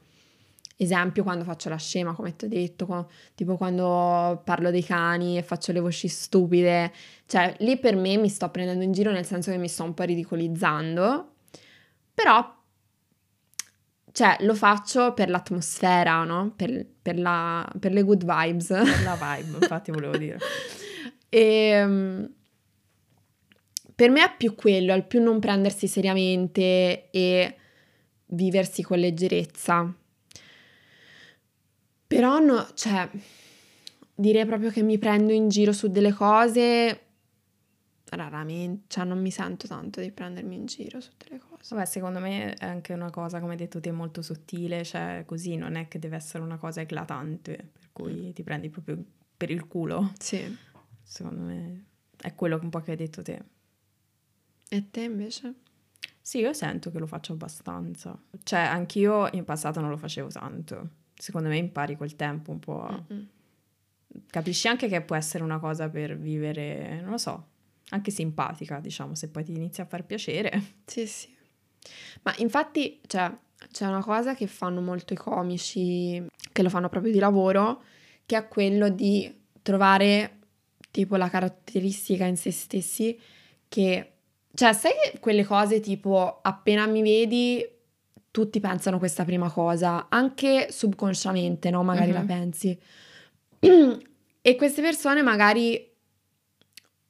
Esempio 0.77 1.23
quando 1.23 1.43
faccio 1.43 1.67
la 1.67 1.77
scema, 1.77 2.13
come 2.13 2.35
ti 2.35 2.45
ho 2.45 2.47
detto, 2.47 2.85
con, 2.85 3.03
tipo 3.33 3.57
quando 3.57 4.39
parlo 4.43 4.69
dei 4.69 4.83
cani 4.83 5.35
e 5.35 5.41
faccio 5.41 5.71
le 5.71 5.79
voci 5.79 6.07
stupide, 6.07 6.91
cioè 7.25 7.55
lì 7.59 7.79
per 7.79 7.95
me 7.95 8.17
mi 8.17 8.29
sto 8.29 8.49
prendendo 8.49 8.83
in 8.83 8.91
giro 8.91 9.11
nel 9.11 9.25
senso 9.25 9.49
che 9.49 9.57
mi 9.57 9.67
sto 9.67 9.83
un 9.83 9.95
po' 9.95 10.03
ridicolizzando, 10.03 11.31
però 12.13 12.53
cioè 14.11 14.37
lo 14.41 14.53
faccio 14.53 15.13
per 15.13 15.29
l'atmosfera, 15.29 16.23
no? 16.23 16.53
Per, 16.55 16.85
per, 17.01 17.17
la, 17.17 17.67
per 17.79 17.93
le 17.93 18.03
good 18.03 18.23
vibes. 18.23 18.67
Per 18.67 19.03
la 19.03 19.17
vibe, 19.19 19.57
infatti 19.59 19.89
volevo 19.89 20.17
dire. 20.17 20.37
e, 21.29 21.39
ehm, 21.73 22.33
per 23.95 24.09
me 24.09 24.23
è 24.23 24.35
più 24.37 24.55
quello, 24.55 24.93
il 24.93 25.05
più 25.05 25.21
non 25.21 25.39
prendersi 25.39 25.87
seriamente 25.87 27.09
e 27.09 27.55
viversi 28.27 28.83
con 28.83 28.99
leggerezza. 28.99 29.93
Però 32.07 32.39
no, 32.39 32.67
cioè, 32.75 33.09
direi 34.13 34.45
proprio 34.45 34.69
che 34.69 34.83
mi 34.83 34.97
prendo 34.97 35.31
in 35.31 35.49
giro 35.49 35.71
su 35.71 35.87
delle 35.87 36.13
cose 36.13 36.99
raramente, 38.09 38.83
cioè 38.87 39.03
non 39.03 39.19
mi 39.19 39.31
sento 39.31 39.67
tanto 39.67 39.99
di 39.99 40.11
prendermi 40.11 40.55
in 40.55 40.65
giro 40.65 41.01
su 41.01 41.11
delle 41.17 41.39
cose. 41.39 41.75
Vabbè, 41.75 41.85
secondo 41.85 42.19
me 42.19 42.53
è 42.53 42.65
anche 42.65 42.93
una 42.93 43.09
cosa, 43.09 43.39
come 43.39 43.53
hai 43.53 43.57
detto 43.57 43.79
te, 43.79 43.91
molto 43.91 44.21
sottile, 44.21 44.83
cioè 44.83 45.23
così 45.25 45.55
non 45.55 45.75
è 45.75 45.87
che 45.87 45.99
deve 45.99 46.15
essere 46.15 46.43
una 46.43 46.57
cosa 46.57 46.81
eclatante, 46.81 47.71
per 47.71 47.89
cui 47.91 48.31
ti 48.33 48.43
prendi 48.43 48.69
proprio 48.69 49.03
per 49.35 49.49
il 49.49 49.67
culo. 49.67 50.11
Sì. 50.19 50.55
Secondo 51.01 51.41
me 51.41 51.85
è 52.17 52.33
quello 52.35 52.59
un 52.61 52.69
po' 52.69 52.81
che 52.81 52.91
hai 52.91 52.97
detto 52.97 53.21
te. 53.21 53.41
E 54.69 54.89
te 54.89 55.01
invece? 55.01 55.53
Sì, 56.21 56.39
io 56.39 56.53
sento 56.53 56.91
che 56.91 56.99
lo 56.99 57.05
faccio 57.05 57.33
abbastanza. 57.33 58.17
Cioè, 58.43 58.59
anch'io 58.59 59.29
in 59.33 59.43
passato 59.43 59.79
non 59.79 59.89
lo 59.89 59.97
facevo 59.97 60.29
tanto. 60.29 60.89
Secondo 61.13 61.49
me 61.49 61.57
impari 61.57 61.95
col 61.95 62.15
tempo 62.15 62.51
un 62.51 62.59
po'. 62.59 63.05
Mm-mm. 63.11 63.27
Capisci 64.27 64.67
anche 64.67 64.87
che 64.87 65.01
può 65.01 65.15
essere 65.15 65.43
una 65.43 65.59
cosa 65.59 65.89
per 65.89 66.17
vivere, 66.17 66.99
non 67.01 67.11
lo 67.11 67.17
so, 67.17 67.47
anche 67.89 68.11
simpatica, 68.11 68.79
diciamo, 68.79 69.13
se 69.13 69.29
poi 69.29 69.43
ti 69.43 69.51
inizia 69.53 69.83
a 69.83 69.87
far 69.87 70.05
piacere. 70.05 70.51
Sì, 70.85 71.05
sì. 71.05 71.33
Ma 72.23 72.33
infatti, 72.37 72.99
cioè, 73.05 73.31
c'è 73.71 73.85
una 73.85 74.03
cosa 74.03 74.33
che 74.33 74.47
fanno 74.47 74.81
molto 74.81 75.13
i 75.13 75.17
comici, 75.17 76.25
che 76.51 76.63
lo 76.63 76.69
fanno 76.69 76.89
proprio 76.89 77.11
di 77.11 77.19
lavoro, 77.19 77.83
che 78.25 78.37
è 78.37 78.47
quello 78.47 78.89
di 78.89 79.31
trovare 79.61 80.39
tipo 80.89 81.17
la 81.17 81.29
caratteristica 81.29 82.25
in 82.25 82.37
se 82.37 82.51
stessi 82.51 83.19
che 83.67 84.14
cioè, 84.55 84.73
sai 84.73 84.93
quelle 85.19 85.43
cose 85.43 85.79
tipo 85.79 86.39
appena 86.41 86.87
mi 86.87 87.01
vedi, 87.01 87.67
tutti 88.31 88.59
pensano 88.59 88.97
questa 88.97 89.23
prima 89.23 89.51
cosa, 89.51 90.07
anche 90.09 90.67
subconsciamente, 90.71 91.69
no? 91.69 91.83
Magari 91.83 92.11
uh-huh. 92.11 92.15
la 92.15 92.21
mhm. 92.21 92.27
pensi. 92.27 92.79
e 94.41 94.55
queste 94.55 94.81
persone 94.81 95.21
magari 95.21 95.93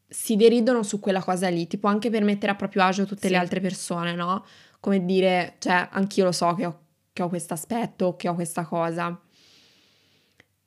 si 0.08 0.36
deridono 0.36 0.84
su 0.84 1.00
quella 1.00 1.24
cosa 1.24 1.48
lì, 1.50 1.68
tipo 1.68 1.88
anche 1.88 2.10
per 2.10 2.24
mettere 2.24 2.52
a 2.52 2.56
proprio 2.56 2.84
agio 2.84 3.06
tutte 3.06 3.28
sì. 3.28 3.34
le 3.34 3.38
altre 3.38 3.60
persone, 3.60 4.14
no? 4.14 4.46
Come 4.80 5.06
dire, 5.06 5.56
cioè, 5.60 5.88
anch'io 5.92 6.26
lo 6.26 6.32
so 6.32 6.54
che 6.54 6.66
ho, 6.66 6.80
che 7.12 7.24
ho 7.24 7.30
questo 7.30 7.54
aspetto, 7.54 8.16
che 8.16 8.28
ho 8.28 8.36
questa 8.36 8.66
cosa. 8.66 9.20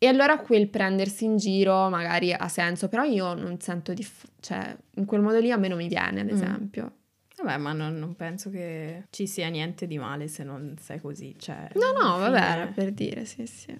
E 0.00 0.06
allora 0.06 0.38
quel 0.38 0.68
prendersi 0.68 1.24
in 1.24 1.38
giro 1.38 1.88
magari 1.88 2.32
ha 2.32 2.48
senso, 2.48 2.88
però 2.88 3.02
io 3.02 3.34
non 3.34 3.58
sento 3.58 3.92
di... 3.92 4.04
F- 4.04 4.26
cioè, 4.38 4.76
in 4.94 5.04
quel 5.04 5.20
modo 5.20 5.40
lì 5.40 5.50
a 5.50 5.56
me 5.56 5.66
non 5.66 5.76
mi 5.76 5.88
viene, 5.88 6.20
ad 6.20 6.26
mm. 6.26 6.34
esempio. 6.34 6.84
Mm. 6.84 7.42
Vabbè, 7.44 7.56
ma 7.56 7.72
non, 7.72 7.98
non, 7.98 8.14
penso 8.14 8.48
che 8.48 9.04
ci 9.10 9.26
sia 9.26 9.48
niente 9.48 9.86
di 9.86 9.98
male 9.98 10.28
se 10.28 10.44
non 10.44 10.76
sei 10.80 11.00
così, 11.00 11.34
cioè... 11.38 11.68
No, 11.74 11.92
no, 11.92 12.14
fine... 12.14 12.30
vabbè, 12.30 12.50
era 12.50 12.66
per 12.66 12.92
dire, 12.92 13.24
sì, 13.24 13.46
sì. 13.46 13.76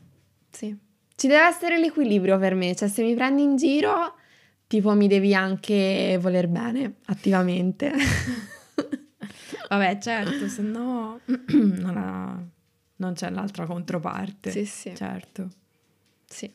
Sì. 0.51 0.77
Ci 1.15 1.27
deve 1.27 1.47
essere 1.47 1.79
l'equilibrio 1.79 2.39
per 2.39 2.55
me, 2.55 2.75
cioè 2.75 2.89
se 2.89 3.03
mi 3.03 3.15
prendi 3.15 3.43
in 3.43 3.57
giro, 3.57 4.15
tipo 4.67 4.95
mi 4.95 5.09
devi 5.09 5.35
anche 5.35 6.19
voler 6.21 6.49
bene, 6.49 6.97
attivamente. 7.07 7.93
vabbè, 9.69 9.99
certo, 9.99 10.49
se 10.49 10.63
no 10.63 11.21
non, 11.27 11.97
ha... 11.97 12.45
non 12.97 13.13
c'è 13.15 13.31
l'altra 13.31 13.67
controparte. 13.67 14.51
Sì, 14.51 14.65
sì. 14.65 14.95
Certo. 14.95 15.49
Sì. 16.29 16.53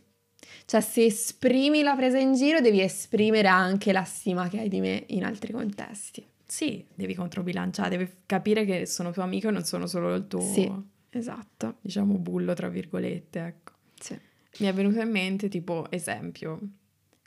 Cioè, 0.66 0.82
se 0.82 1.06
esprimi 1.06 1.82
la 1.82 1.96
presa 1.96 2.20
in 2.20 2.34
giro, 2.34 2.62
devi 2.62 2.82
esprimere 2.82 3.48
anche 3.48 3.92
la 3.92 4.04
stima 4.04 4.48
che 4.48 4.60
hai 4.60 4.70
di 4.70 4.80
me 4.80 5.04
in 5.08 5.26
altri 5.26 5.52
contesti. 5.52 6.26
Sì, 6.46 6.86
devi 6.94 7.16
controbilanciare, 7.16 7.98
devi 7.98 8.12
capire 8.26 8.64
che 8.66 8.86
sono 8.86 9.12
tuo 9.12 9.24
amico 9.24 9.48
e 9.48 9.52
non 9.52 9.64
sono 9.64 9.88
solo 9.88 10.14
il 10.14 10.28
tuo... 10.28 10.42
Sì, 10.42 10.72
esatto. 11.10 11.78
Diciamo 11.82 12.16
bullo, 12.18 12.54
tra 12.54 12.70
virgolette, 12.70 13.40
ecco. 13.40 13.72
Sì. 14.00 14.18
Mi 14.60 14.68
è 14.68 14.74
venuto 14.74 15.02
in 15.02 15.10
mente, 15.10 15.50
tipo, 15.50 15.88
esempio, 15.90 16.60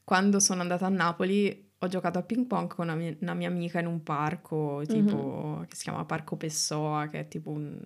quando 0.04 0.38
sono 0.38 0.60
andata 0.60 0.86
a 0.86 0.90
Napoli 0.90 1.64
ho 1.78 1.88
giocato 1.88 2.18
a 2.18 2.22
ping 2.22 2.46
pong 2.46 2.68
con 2.68 2.86
una 2.86 2.94
mia, 2.94 3.14
una 3.20 3.34
mia 3.34 3.48
amica 3.48 3.80
in 3.80 3.86
un 3.86 4.02
parco, 4.02 4.82
tipo, 4.86 5.56
mm-hmm. 5.56 5.62
che 5.64 5.76
si 5.76 5.82
chiama 5.82 6.04
Parco 6.04 6.36
Pessoa, 6.36 7.08
che 7.08 7.20
è 7.20 7.28
tipo 7.28 7.50
un, 7.50 7.78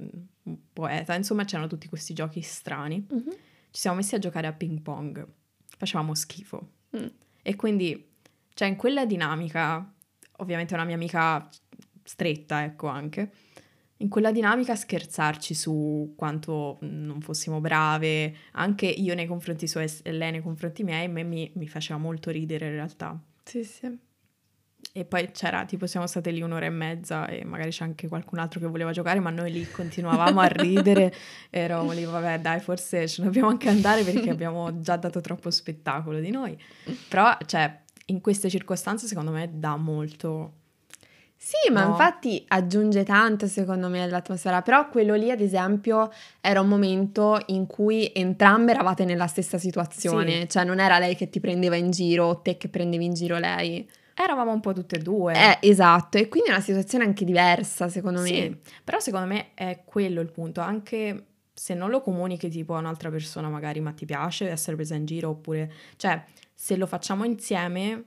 un 0.43 0.57
poeta. 0.73 1.14
Insomma, 1.14 1.45
c'erano 1.45 1.69
tutti 1.69 1.88
questi 1.88 2.12
giochi 2.12 2.40
strani. 2.43 3.05
Mm-hmm 3.12 3.49
ci 3.71 3.81
siamo 3.81 3.97
messi 3.97 4.15
a 4.15 4.19
giocare 4.19 4.47
a 4.47 4.53
ping 4.53 4.81
pong. 4.81 5.27
Facevamo 5.77 6.15
schifo. 6.15 6.73
Mm. 6.97 7.07
E 7.43 7.57
quindi, 7.57 8.12
cioè, 8.55 8.69
in 8.69 8.77
quella 8.77 9.07
dinamica, 9.07 9.93
ovviamente 10.39 10.75
una 10.75 10.85
mia 10.85 10.97
amica 10.97 11.49
stretta, 12.05 12.65
ecco 12.65 12.89
anche, 12.89 13.33
in 13.99 14.09
quella 14.09 14.33
dinamica 14.33 14.75
scherzarci 14.75 15.55
su 15.55 16.15
quanto 16.17 16.79
non 16.81 17.21
fossimo 17.21 17.61
brave, 17.61 18.35
anche 18.53 18.87
io 18.87 19.15
nei 19.15 19.27
confronti 19.27 19.69
suoi 19.69 19.91
e 20.03 20.12
lei 20.12 20.31
nei 20.31 20.43
confronti 20.43 20.83
miei, 20.83 21.07
a 21.07 21.09
me 21.09 21.23
mi, 21.23 21.50
mi 21.55 21.69
faceva 21.69 21.99
molto 21.99 22.31
ridere 22.31 22.67
in 22.67 22.73
realtà. 22.73 23.23
Sì, 23.45 23.62
sì. 23.62 23.99
E 24.93 25.05
poi 25.05 25.31
c'era, 25.31 25.65
tipo, 25.65 25.87
siamo 25.87 26.09
state 26.09 26.33
lì 26.33 26.43
un'ora 26.43 26.67
e 26.67 26.71
mezza 26.71 27.27
e 27.29 27.45
magari 27.45 27.71
c'è 27.71 27.85
anche 27.85 28.09
qualcun 28.09 28.41
altro 28.41 28.59
che 28.59 28.67
voleva 28.67 28.91
giocare, 28.91 29.21
ma 29.21 29.31
noi 29.31 29.53
lì 29.53 29.71
continuavamo 29.71 30.41
a 30.41 30.47
ridere. 30.47 31.15
Eravamo 31.51 31.93
lì, 31.93 32.05
vabbè, 32.05 32.41
dai, 32.41 32.59
forse 32.59 33.07
ce 33.07 33.21
ne 33.23 33.29
dobbiamo 33.29 33.49
anche 33.49 33.69
andare 33.69 34.03
perché 34.03 34.31
abbiamo 34.31 34.81
già 34.81 34.97
dato 34.97 35.21
troppo 35.21 35.51
spettacolo 35.51 36.19
di 36.19 36.31
noi. 36.31 36.61
Però, 37.09 37.37
cioè, 37.47 37.83
in 38.07 38.21
queste 38.21 38.51
circostanze, 38.51 39.07
secondo 39.07 39.31
me, 39.31 39.49
dà 39.53 39.77
molto. 39.77 40.55
Sì, 41.37 41.73
ma 41.73 41.85
no. 41.85 41.91
infatti 41.91 42.45
aggiunge 42.49 43.03
tanto 43.03 43.47
secondo 43.47 43.89
me 43.89 44.03
all'atmosfera, 44.03 44.61
però 44.61 44.91
quello 44.91 45.15
lì 45.15 45.31
ad 45.31 45.41
esempio 45.41 46.11
era 46.39 46.61
un 46.61 46.69
momento 46.69 47.41
in 47.47 47.67
cui 47.67 48.11
entrambe 48.13 48.73
eravate 48.73 49.07
nella 49.07 49.27
stessa 49.27 49.57
situazione, 49.57 50.41
sì. 50.41 50.49
cioè 50.51 50.65
non 50.65 50.81
era 50.81 50.99
lei 50.99 51.17
che 51.17 51.31
ti 51.31 51.41
prendeva 51.41 51.77
in 51.77 51.91
giro 51.91 52.27
o 52.27 52.41
te 52.43 52.59
che 52.59 52.69
prendevi 52.69 53.07
in 53.07 53.15
giro 53.15 53.39
lei. 53.39 53.89
Eravamo 54.23 54.53
un 54.53 54.61
po' 54.61 54.75
tutte 54.75 54.97
e 54.97 54.99
due. 54.99 55.33
Eh, 55.33 55.69
esatto, 55.69 56.19
e 56.19 56.29
quindi 56.29 56.50
è 56.50 56.53
una 56.53 56.61
situazione 56.61 57.05
anche 57.05 57.25
diversa, 57.25 57.89
secondo 57.89 58.21
me. 58.21 58.29
Sì, 58.29 58.59
però 58.85 59.00
secondo 59.00 59.27
me 59.27 59.55
è 59.55 59.81
quello 59.85 60.21
il 60.21 60.31
punto, 60.31 60.61
anche 60.61 61.27
se 61.55 61.73
non 61.73 61.89
lo 61.89 62.03
comunichi 62.03 62.50
tipo 62.50 62.75
a 62.75 62.79
un'altra 62.79 63.09
persona 63.11 63.49
magari, 63.49 63.81
ma 63.81 63.93
ti 63.93 64.05
piace 64.05 64.50
essere 64.50 64.77
presa 64.77 64.95
in 64.95 65.07
giro 65.07 65.31
oppure... 65.31 65.73
Cioè, 65.97 66.23
se 66.55 66.77
lo 66.77 66.87
facciamo 66.87 67.25
insieme, 67.25 68.05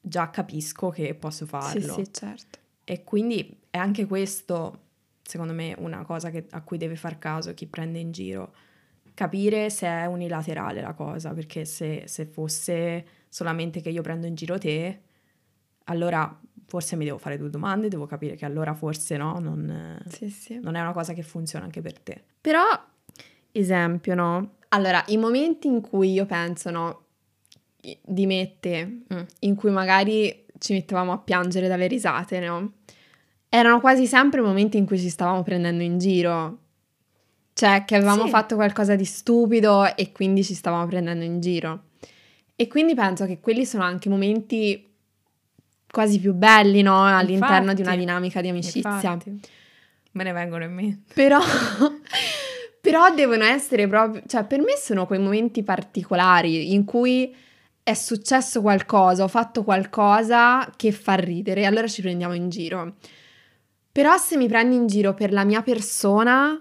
già 0.00 0.30
capisco 0.30 0.88
che 0.88 1.14
posso 1.14 1.44
farlo. 1.44 1.94
Sì, 1.94 2.04
sì, 2.04 2.12
certo. 2.12 2.58
E 2.84 3.04
quindi 3.04 3.60
è 3.68 3.76
anche 3.76 4.06
questo, 4.06 4.84
secondo 5.22 5.52
me, 5.52 5.74
una 5.78 6.02
cosa 6.04 6.30
che, 6.30 6.46
a 6.50 6.62
cui 6.62 6.78
deve 6.78 6.96
far 6.96 7.18
caso 7.18 7.52
chi 7.52 7.66
prende 7.66 7.98
in 7.98 8.10
giro. 8.10 8.54
Capire 9.12 9.68
se 9.68 9.86
è 9.86 10.06
unilaterale 10.06 10.80
la 10.80 10.94
cosa, 10.94 11.34
perché 11.34 11.66
se, 11.66 12.04
se 12.06 12.24
fosse 12.24 13.06
solamente 13.28 13.82
che 13.82 13.90
io 13.90 14.00
prendo 14.00 14.26
in 14.26 14.34
giro 14.34 14.56
te, 14.56 15.00
allora 15.84 16.38
forse 16.70 16.94
mi 16.94 17.04
devo 17.04 17.18
fare 17.18 17.36
due 17.36 17.50
domande, 17.50 17.88
devo 17.88 18.06
capire 18.06 18.36
che 18.36 18.44
allora 18.44 18.74
forse 18.74 19.16
no, 19.16 19.40
non, 19.40 20.00
sì, 20.06 20.30
sì. 20.30 20.60
non 20.60 20.76
è 20.76 20.80
una 20.80 20.92
cosa 20.92 21.12
che 21.12 21.22
funziona 21.22 21.64
anche 21.64 21.80
per 21.80 21.98
te. 21.98 22.22
Però, 22.40 22.62
esempio, 23.50 24.14
no? 24.14 24.54
Allora, 24.68 25.02
i 25.08 25.16
momenti 25.16 25.66
in 25.66 25.80
cui 25.80 26.12
io 26.12 26.26
penso, 26.26 26.70
no, 26.70 27.02
di 28.00 28.26
me 28.26 28.56
te, 28.60 28.86
mm. 29.12 29.22
in 29.40 29.56
cui 29.56 29.72
magari 29.72 30.46
ci 30.58 30.72
mettevamo 30.74 31.10
a 31.10 31.18
piangere 31.18 31.66
dalle 31.66 31.88
risate, 31.88 32.38
no? 32.38 32.74
Erano 33.48 33.80
quasi 33.80 34.06
sempre 34.06 34.40
momenti 34.40 34.76
in 34.76 34.86
cui 34.86 34.98
ci 35.00 35.08
stavamo 35.08 35.42
prendendo 35.42 35.82
in 35.82 35.98
giro. 35.98 36.58
Cioè, 37.52 37.84
che 37.84 37.96
avevamo 37.96 38.26
sì. 38.26 38.30
fatto 38.30 38.54
qualcosa 38.54 38.94
di 38.94 39.04
stupido 39.04 39.96
e 39.96 40.12
quindi 40.12 40.44
ci 40.44 40.54
stavamo 40.54 40.86
prendendo 40.86 41.24
in 41.24 41.40
giro. 41.40 41.82
E 42.54 42.68
quindi 42.68 42.94
penso 42.94 43.26
che 43.26 43.40
quelli 43.40 43.64
sono 43.64 43.82
anche 43.82 44.08
momenti 44.08 44.89
quasi 45.90 46.20
più 46.20 46.32
belli, 46.32 46.82
no? 46.82 47.04
All'interno 47.04 47.70
infatti, 47.70 47.74
di 47.76 47.82
una 47.82 47.96
dinamica 47.96 48.40
di 48.40 48.48
amicizia. 48.48 48.90
Infatti. 48.90 49.40
Me 50.12 50.24
ne 50.24 50.32
vengono 50.32 50.64
in 50.64 50.72
mente. 50.72 51.12
Però, 51.14 51.38
però 52.80 53.14
devono 53.14 53.44
essere 53.44 53.86
proprio, 53.86 54.22
cioè 54.26 54.44
per 54.44 54.60
me 54.60 54.76
sono 54.76 55.06
quei 55.06 55.18
momenti 55.18 55.62
particolari 55.62 56.72
in 56.72 56.84
cui 56.84 57.34
è 57.82 57.94
successo 57.94 58.60
qualcosa, 58.60 59.24
ho 59.24 59.28
fatto 59.28 59.64
qualcosa 59.64 60.70
che 60.76 60.92
fa 60.92 61.14
ridere, 61.14 61.64
allora 61.64 61.86
ci 61.86 62.02
prendiamo 62.02 62.34
in 62.34 62.48
giro. 62.48 62.94
Però 63.92 64.16
se 64.16 64.36
mi 64.36 64.46
prendi 64.46 64.76
in 64.76 64.86
giro 64.86 65.14
per 65.14 65.32
la 65.32 65.44
mia 65.44 65.62
persona, 65.62 66.60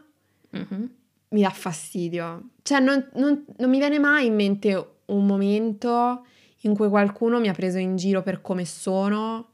mm-hmm. 0.55 0.85
mi 1.29 1.41
dà 1.41 1.49
fastidio. 1.49 2.49
Cioè 2.63 2.79
non, 2.79 3.07
non, 3.13 3.45
non 3.57 3.69
mi 3.69 3.77
viene 3.77 3.99
mai 3.99 4.27
in 4.27 4.35
mente 4.35 4.87
un 5.05 5.25
momento 5.25 6.25
in 6.61 6.75
cui 6.75 6.89
qualcuno 6.89 7.39
mi 7.39 7.47
ha 7.47 7.53
preso 7.53 7.77
in 7.77 7.95
giro 7.95 8.21
per 8.21 8.41
come 8.41 8.65
sono 8.65 9.49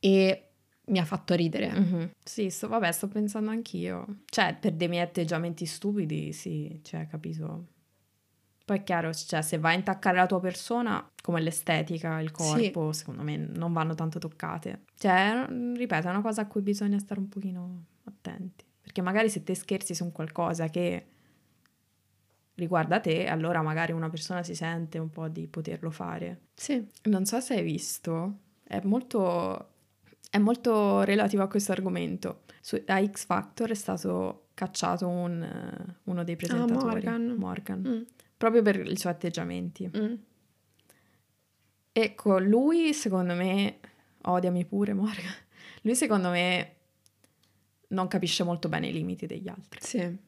e 0.00 0.48
mi 0.86 0.98
ha 0.98 1.04
fatto 1.04 1.34
ridere. 1.34 1.70
Mm-hmm. 1.70 2.04
Sì, 2.24 2.50
sto, 2.50 2.68
vabbè, 2.68 2.90
sto 2.92 3.08
pensando 3.08 3.50
anch'io. 3.50 4.20
Cioè, 4.26 4.56
per 4.58 4.72
dei 4.72 4.88
miei 4.88 5.02
atteggiamenti 5.02 5.66
stupidi, 5.66 6.32
sì, 6.32 6.80
cioè, 6.82 7.06
capito. 7.06 7.66
Poi 8.64 8.78
è 8.78 8.82
chiaro, 8.82 9.12
cioè, 9.12 9.42
se 9.42 9.58
vai 9.58 9.74
a 9.74 9.78
intaccare 9.78 10.16
la 10.16 10.26
tua 10.26 10.40
persona, 10.40 11.06
come 11.22 11.40
l'estetica, 11.40 12.20
il 12.20 12.30
corpo, 12.30 12.92
sì. 12.92 12.98
secondo 12.98 13.22
me 13.22 13.36
non 13.36 13.72
vanno 13.72 13.94
tanto 13.94 14.18
toccate. 14.18 14.84
Cioè, 14.96 15.46
ripeto, 15.48 16.06
è 16.06 16.10
una 16.10 16.20
cosa 16.20 16.42
a 16.42 16.46
cui 16.46 16.60
bisogna 16.60 16.98
stare 16.98 17.20
un 17.20 17.28
pochino 17.28 17.84
attenti. 18.04 18.64
Perché 18.80 19.00
magari 19.02 19.30
se 19.30 19.42
te 19.42 19.54
scherzi 19.54 19.94
su 19.94 20.10
qualcosa 20.12 20.68
che 20.68 21.06
riguarda 22.58 22.98
te, 22.98 23.26
allora 23.26 23.62
magari 23.62 23.92
una 23.92 24.10
persona 24.10 24.42
si 24.42 24.54
sente 24.54 24.98
un 24.98 25.10
po' 25.10 25.28
di 25.28 25.46
poterlo 25.46 25.90
fare. 25.90 26.40
Sì. 26.54 26.84
Non 27.04 27.24
so 27.24 27.40
se 27.40 27.54
hai 27.54 27.62
visto, 27.62 28.38
è 28.64 28.80
molto, 28.82 29.74
è 30.28 30.38
molto 30.38 31.02
relativo 31.02 31.44
a 31.44 31.48
questo 31.48 31.72
argomento. 31.72 32.42
Su, 32.60 32.82
a 32.86 33.06
X 33.06 33.26
Factor 33.26 33.70
è 33.70 33.74
stato 33.74 34.48
cacciato 34.54 35.06
un, 35.06 35.96
uno 36.04 36.24
dei 36.24 36.34
ah, 36.34 36.36
presentatori, 36.36 37.06
ah, 37.06 37.10
Morgan, 37.10 37.36
Morgan 37.38 37.80
mm. 37.86 38.02
proprio 38.36 38.62
per 38.62 38.84
i 38.90 38.96
suoi 38.96 39.12
atteggiamenti. 39.12 39.90
Mm. 39.96 40.14
Ecco, 41.92 42.38
lui 42.40 42.92
secondo 42.92 43.34
me, 43.34 43.78
odiami 44.22 44.64
pure 44.64 44.94
Morgan, 44.94 45.32
lui 45.82 45.94
secondo 45.94 46.30
me 46.30 46.74
non 47.90 48.08
capisce 48.08 48.42
molto 48.42 48.68
bene 48.68 48.88
i 48.88 48.92
limiti 48.92 49.26
degli 49.26 49.48
altri. 49.48 49.78
Sì 49.80 50.26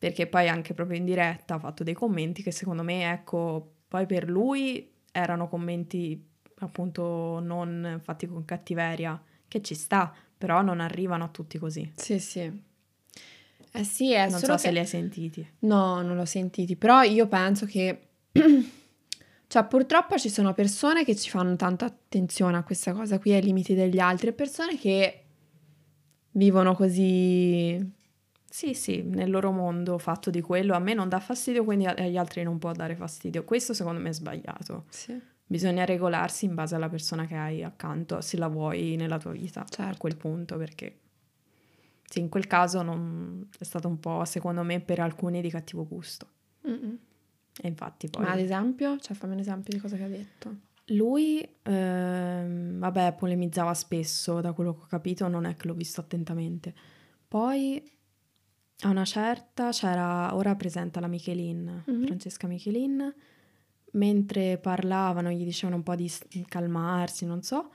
perché 0.00 0.26
poi 0.26 0.48
anche 0.48 0.72
proprio 0.72 0.96
in 0.96 1.04
diretta 1.04 1.56
ha 1.56 1.58
fatto 1.58 1.84
dei 1.84 1.92
commenti 1.92 2.42
che 2.42 2.52
secondo 2.52 2.82
me, 2.82 3.12
ecco, 3.12 3.74
poi 3.86 4.06
per 4.06 4.30
lui 4.30 4.90
erano 5.12 5.46
commenti 5.46 6.26
appunto 6.60 7.38
non 7.42 8.00
fatti 8.02 8.26
con 8.26 8.46
cattiveria, 8.46 9.22
che 9.46 9.60
ci 9.60 9.74
sta, 9.74 10.10
però 10.38 10.62
non 10.62 10.80
arrivano 10.80 11.24
a 11.24 11.28
tutti 11.28 11.58
così. 11.58 11.92
Sì, 11.96 12.18
sì. 12.18 12.40
Eh 13.72 13.84
sì, 13.84 14.14
è 14.14 14.26
non 14.30 14.38
so 14.38 14.56
se 14.56 14.70
li 14.72 14.78
hai 14.78 14.86
sentiti. 14.86 15.46
No, 15.60 16.00
non 16.00 16.16
l'ho 16.16 16.24
sentiti, 16.24 16.76
però 16.76 17.02
io 17.02 17.28
penso 17.28 17.66
che 17.66 18.08
cioè 19.48 19.64
purtroppo 19.66 20.16
ci 20.16 20.30
sono 20.30 20.54
persone 20.54 21.04
che 21.04 21.14
ci 21.14 21.28
fanno 21.28 21.56
tanta 21.56 21.84
attenzione 21.84 22.56
a 22.56 22.62
questa 22.62 22.94
cosa 22.94 23.18
qui 23.18 23.34
ai 23.34 23.42
limiti 23.42 23.74
degli 23.74 23.98
altri 23.98 24.28
e 24.28 24.32
persone 24.32 24.78
che 24.78 25.24
vivono 26.30 26.74
così 26.74 27.98
sì, 28.52 28.74
sì, 28.74 29.02
nel 29.02 29.30
loro 29.30 29.52
mondo 29.52 29.96
fatto 29.98 30.28
di 30.28 30.40
quello 30.40 30.74
a 30.74 30.80
me 30.80 30.92
non 30.92 31.08
dà 31.08 31.20
fastidio, 31.20 31.62
quindi 31.62 31.86
agli 31.86 32.16
altri 32.16 32.42
non 32.42 32.58
può 32.58 32.72
dare 32.72 32.96
fastidio. 32.96 33.44
Questo 33.44 33.74
secondo 33.74 34.00
me 34.00 34.08
è 34.08 34.12
sbagliato. 34.12 34.86
Sì. 34.88 35.16
Bisogna 35.46 35.84
regolarsi 35.84 36.46
in 36.46 36.56
base 36.56 36.74
alla 36.74 36.88
persona 36.88 37.26
che 37.26 37.36
hai 37.36 37.62
accanto, 37.62 38.20
se 38.20 38.36
la 38.36 38.48
vuoi 38.48 38.96
nella 38.96 39.18
tua 39.18 39.30
vita 39.30 39.64
certo. 39.68 39.94
a 39.94 39.96
quel 39.96 40.16
punto, 40.16 40.56
perché 40.56 40.98
sì, 42.10 42.18
in 42.18 42.28
quel 42.28 42.48
caso 42.48 42.82
non... 42.82 43.48
è 43.56 43.62
stato 43.62 43.86
un 43.86 44.00
po', 44.00 44.24
secondo 44.24 44.64
me, 44.64 44.80
per 44.80 44.98
alcuni 44.98 45.40
di 45.40 45.48
cattivo 45.48 45.86
gusto. 45.86 46.26
Mm-mm. 46.66 46.98
E 47.62 47.68
infatti 47.68 48.08
poi... 48.08 48.24
Ma 48.24 48.32
ad 48.32 48.40
esempio? 48.40 48.98
Cioè 48.98 49.14
fammi 49.14 49.34
un 49.34 49.38
esempio 49.38 49.72
di 49.72 49.78
cosa 49.78 49.96
che 49.96 50.02
ha 50.02 50.08
detto. 50.08 50.56
Lui, 50.86 51.48
ehm, 51.62 52.80
vabbè, 52.80 53.14
polemizzava 53.14 53.74
spesso, 53.74 54.40
da 54.40 54.52
quello 54.52 54.74
che 54.74 54.82
ho 54.82 54.86
capito, 54.86 55.28
non 55.28 55.44
è 55.44 55.54
che 55.54 55.68
l'ho 55.68 55.74
visto 55.74 56.00
attentamente. 56.00 56.74
Poi 57.28 57.80
a 58.82 58.88
una 58.88 59.04
certa 59.04 59.70
c'era, 59.70 60.34
ora 60.34 60.54
presenta 60.54 61.00
la 61.00 61.06
Michelin, 61.06 61.84
mm-hmm. 61.90 62.04
Francesca 62.04 62.46
Michelin, 62.46 63.14
mentre 63.92 64.58
parlavano, 64.58 65.30
gli 65.30 65.44
dicevano 65.44 65.76
un 65.76 65.82
po' 65.82 65.94
di 65.94 66.10
calmarsi, 66.46 67.26
non 67.26 67.42
so, 67.42 67.70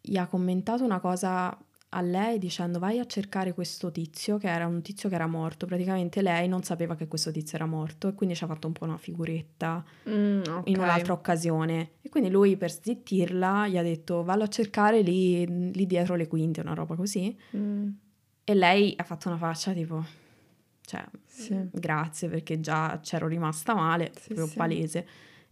gli 0.00 0.16
ha 0.16 0.26
commentato 0.26 0.84
una 0.84 1.00
cosa 1.00 1.56
a 1.92 2.00
lei 2.02 2.38
dicendo 2.38 2.78
vai 2.78 3.00
a 3.00 3.06
cercare 3.06 3.52
questo 3.52 3.90
tizio 3.90 4.38
che 4.38 4.48
era 4.48 4.66
un 4.66 4.80
tizio 4.80 5.08
che 5.08 5.16
era 5.16 5.26
morto 5.26 5.66
praticamente 5.66 6.22
lei 6.22 6.46
non 6.46 6.62
sapeva 6.62 6.94
che 6.94 7.08
questo 7.08 7.32
tizio 7.32 7.56
era 7.56 7.66
morto 7.66 8.06
e 8.06 8.14
quindi 8.14 8.36
ci 8.36 8.44
ha 8.44 8.46
fatto 8.46 8.68
un 8.68 8.72
po' 8.72 8.84
una 8.84 8.96
figuretta 8.96 9.84
mm, 10.08 10.40
okay. 10.40 10.62
in 10.66 10.78
un'altra 10.78 11.12
occasione 11.12 11.94
e 12.00 12.08
quindi 12.08 12.30
lui 12.30 12.56
per 12.56 12.70
zittirla 12.70 13.66
gli 13.66 13.76
ha 13.76 13.82
detto 13.82 14.22
vallo 14.22 14.44
a 14.44 14.48
cercare 14.48 15.00
lì, 15.00 15.72
lì 15.72 15.86
dietro 15.86 16.14
le 16.14 16.28
quinte 16.28 16.60
una 16.60 16.74
roba 16.74 16.94
così 16.94 17.36
mm. 17.56 17.88
e 18.44 18.54
lei 18.54 18.94
ha 18.96 19.02
fatto 19.02 19.26
una 19.26 19.38
faccia 19.38 19.72
tipo 19.72 20.04
cioè, 20.90 21.04
sì. 21.24 21.56
grazie 21.70 22.28
perché 22.28 22.58
già 22.58 22.98
c'ero 23.00 23.28
rimasta 23.28 23.74
male, 23.74 24.10
sì, 24.12 24.34
proprio 24.34 24.46
sì. 24.48 24.56
palese. 24.56 25.06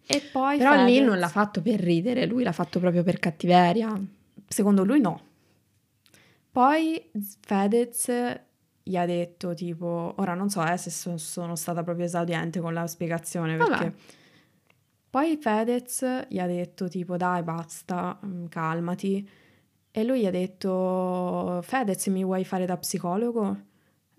E 0.05 0.21
poi 0.33 0.59
Però 0.59 0.73
Fedez... 0.73 0.87
lì 0.87 1.01
non 1.01 1.21
l'ha 1.21 1.29
fatto 1.29 1.63
per 1.63 1.79
ridere, 1.79 2.27
lui 2.27 2.43
l'ha 2.43 2.51
fatto 2.51 2.81
proprio 2.81 3.05
per 3.05 3.21
cattiveria. 3.21 3.93
Secondo 4.49 4.83
lui 4.83 4.99
no. 4.99 5.21
Poi 6.51 7.09
Fedez 7.41 8.11
gli 8.83 8.97
ha 8.97 9.07
detto 9.07 9.55
tipo, 9.55 10.15
ora 10.17 10.35
non 10.35 10.51
so 10.51 10.65
eh, 10.67 10.77
se 10.77 10.91
sono, 10.91 11.19
sono 11.19 11.55
stata 11.55 11.85
proprio 11.85 12.07
esaudiente 12.07 12.59
con 12.59 12.75
la 12.75 12.89
spiegazione 12.89 13.57
perché... 13.57 13.73
Vabbè. 13.73 13.93
Poi 15.11 15.39
Fedez 15.41 16.27
gli 16.29 16.41
ha 16.41 16.47
detto 16.47 16.89
tipo 16.89 17.17
dai 17.17 17.45
basta, 17.45 18.19
mm, 18.27 18.47
calmati. 18.47 19.29
E 19.93 20.05
lui 20.05 20.23
gli 20.23 20.27
ha 20.27 20.33
detto 20.33 21.61
Fedez 21.63 22.09
mi 22.09 22.25
vuoi 22.25 22.45
fare 22.45 22.67
da 22.67 22.77
psicologo? 22.77 23.67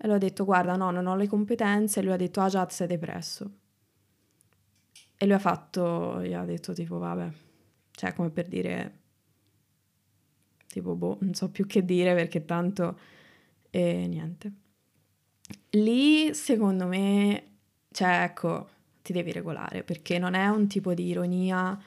E 0.02 0.06
lui 0.06 0.16
ha 0.16 0.18
detto, 0.18 0.44
guarda, 0.44 0.76
no, 0.76 0.90
non 0.90 1.06
ho 1.06 1.14
le 1.16 1.28
competenze. 1.28 2.00
E 2.00 2.02
lui 2.02 2.12
ha 2.12 2.16
detto, 2.16 2.40
ah 2.40 2.48
già, 2.48 2.66
sei 2.70 2.86
depresso. 2.86 3.50
E 5.16 5.26
lui 5.26 5.34
ha 5.34 5.38
fatto, 5.38 6.22
gli 6.22 6.32
ha 6.32 6.44
detto 6.44 6.72
tipo, 6.72 6.98
vabbè, 6.98 7.30
cioè 7.92 8.14
come 8.14 8.30
per 8.30 8.48
dire, 8.48 8.98
tipo, 10.66 10.94
boh, 10.94 11.18
non 11.20 11.34
so 11.34 11.50
più 11.50 11.66
che 11.66 11.84
dire 11.84 12.14
perché 12.14 12.44
tanto, 12.46 12.98
e 13.70 14.06
niente. 14.06 14.52
Lì, 15.70 16.32
secondo 16.34 16.86
me, 16.86 17.58
cioè, 17.90 18.22
ecco, 18.24 18.68
ti 19.02 19.12
devi 19.12 19.32
regolare 19.32 19.82
perché 19.84 20.18
non 20.18 20.34
è 20.34 20.46
un 20.48 20.66
tipo 20.68 20.94
di 20.94 21.06
ironia 21.06 21.78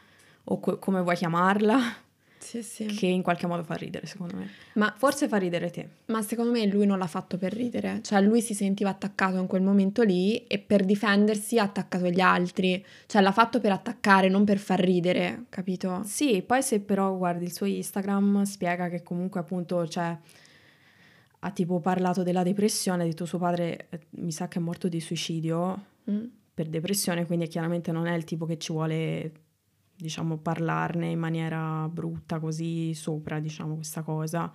o 0.45 0.59
co- 0.59 0.77
come 0.79 1.01
vuoi 1.01 1.15
chiamarla, 1.15 1.79
sì, 2.43 2.61
sì. 2.61 2.85
che 2.85 3.05
in 3.07 3.21
qualche 3.21 3.47
modo 3.47 3.63
fa 3.63 3.75
ridere, 3.75 4.05
secondo 4.05 4.35
me. 4.35 4.49
Ma 4.73 4.93
forse 4.97 5.27
fa 5.27 5.37
ridere 5.37 5.69
te. 5.69 5.87
Ma 6.07 6.21
secondo 6.21 6.51
me 6.51 6.65
lui 6.65 6.85
non 6.85 6.97
l'ha 6.97 7.07
fatto 7.07 7.37
per 7.37 7.53
ridere, 7.53 8.01
cioè 8.03 8.21
lui 8.21 8.41
si 8.41 8.53
sentiva 8.53 8.89
attaccato 8.89 9.37
in 9.37 9.47
quel 9.47 9.61
momento 9.61 10.03
lì 10.03 10.45
e 10.45 10.59
per 10.59 10.83
difendersi 10.83 11.57
ha 11.57 11.63
attaccato 11.63 12.07
gli 12.07 12.19
altri, 12.19 12.83
cioè 13.05 13.21
l'ha 13.21 13.31
fatto 13.31 13.59
per 13.59 13.71
attaccare, 13.71 14.27
non 14.27 14.43
per 14.43 14.57
far 14.57 14.79
ridere, 14.79 15.45
capito? 15.49 16.01
Sì, 16.03 16.43
poi 16.45 16.61
se 16.61 16.81
però 16.81 17.15
guardi 17.15 17.45
il 17.45 17.53
suo 17.53 17.65
Instagram 17.65 18.43
spiega 18.43 18.89
che 18.89 19.01
comunque 19.01 19.39
appunto, 19.39 19.87
cioè 19.87 20.17
ha 21.45 21.51
tipo 21.51 21.79
parlato 21.79 22.23
della 22.23 22.43
depressione, 22.43 23.03
ha 23.03 23.05
detto 23.05 23.25
suo 23.25 23.37
padre 23.37 23.87
eh, 23.89 23.99
mi 24.11 24.31
sa 24.31 24.47
che 24.47 24.59
è 24.59 24.61
morto 24.61 24.87
di 24.87 24.99
suicidio 24.99 25.85
mm. 26.09 26.23
per 26.53 26.67
depressione, 26.67 27.25
quindi 27.25 27.47
chiaramente 27.47 27.91
non 27.91 28.07
è 28.07 28.15
il 28.15 28.23
tipo 28.23 28.45
che 28.45 28.57
ci 28.57 28.71
vuole 28.71 29.31
diciamo, 30.03 30.37
parlarne 30.37 31.07
in 31.07 31.17
maniera 31.17 31.87
brutta 31.89 32.39
così 32.39 32.93
sopra, 32.93 33.39
diciamo, 33.39 33.75
questa 33.75 34.01
cosa. 34.01 34.51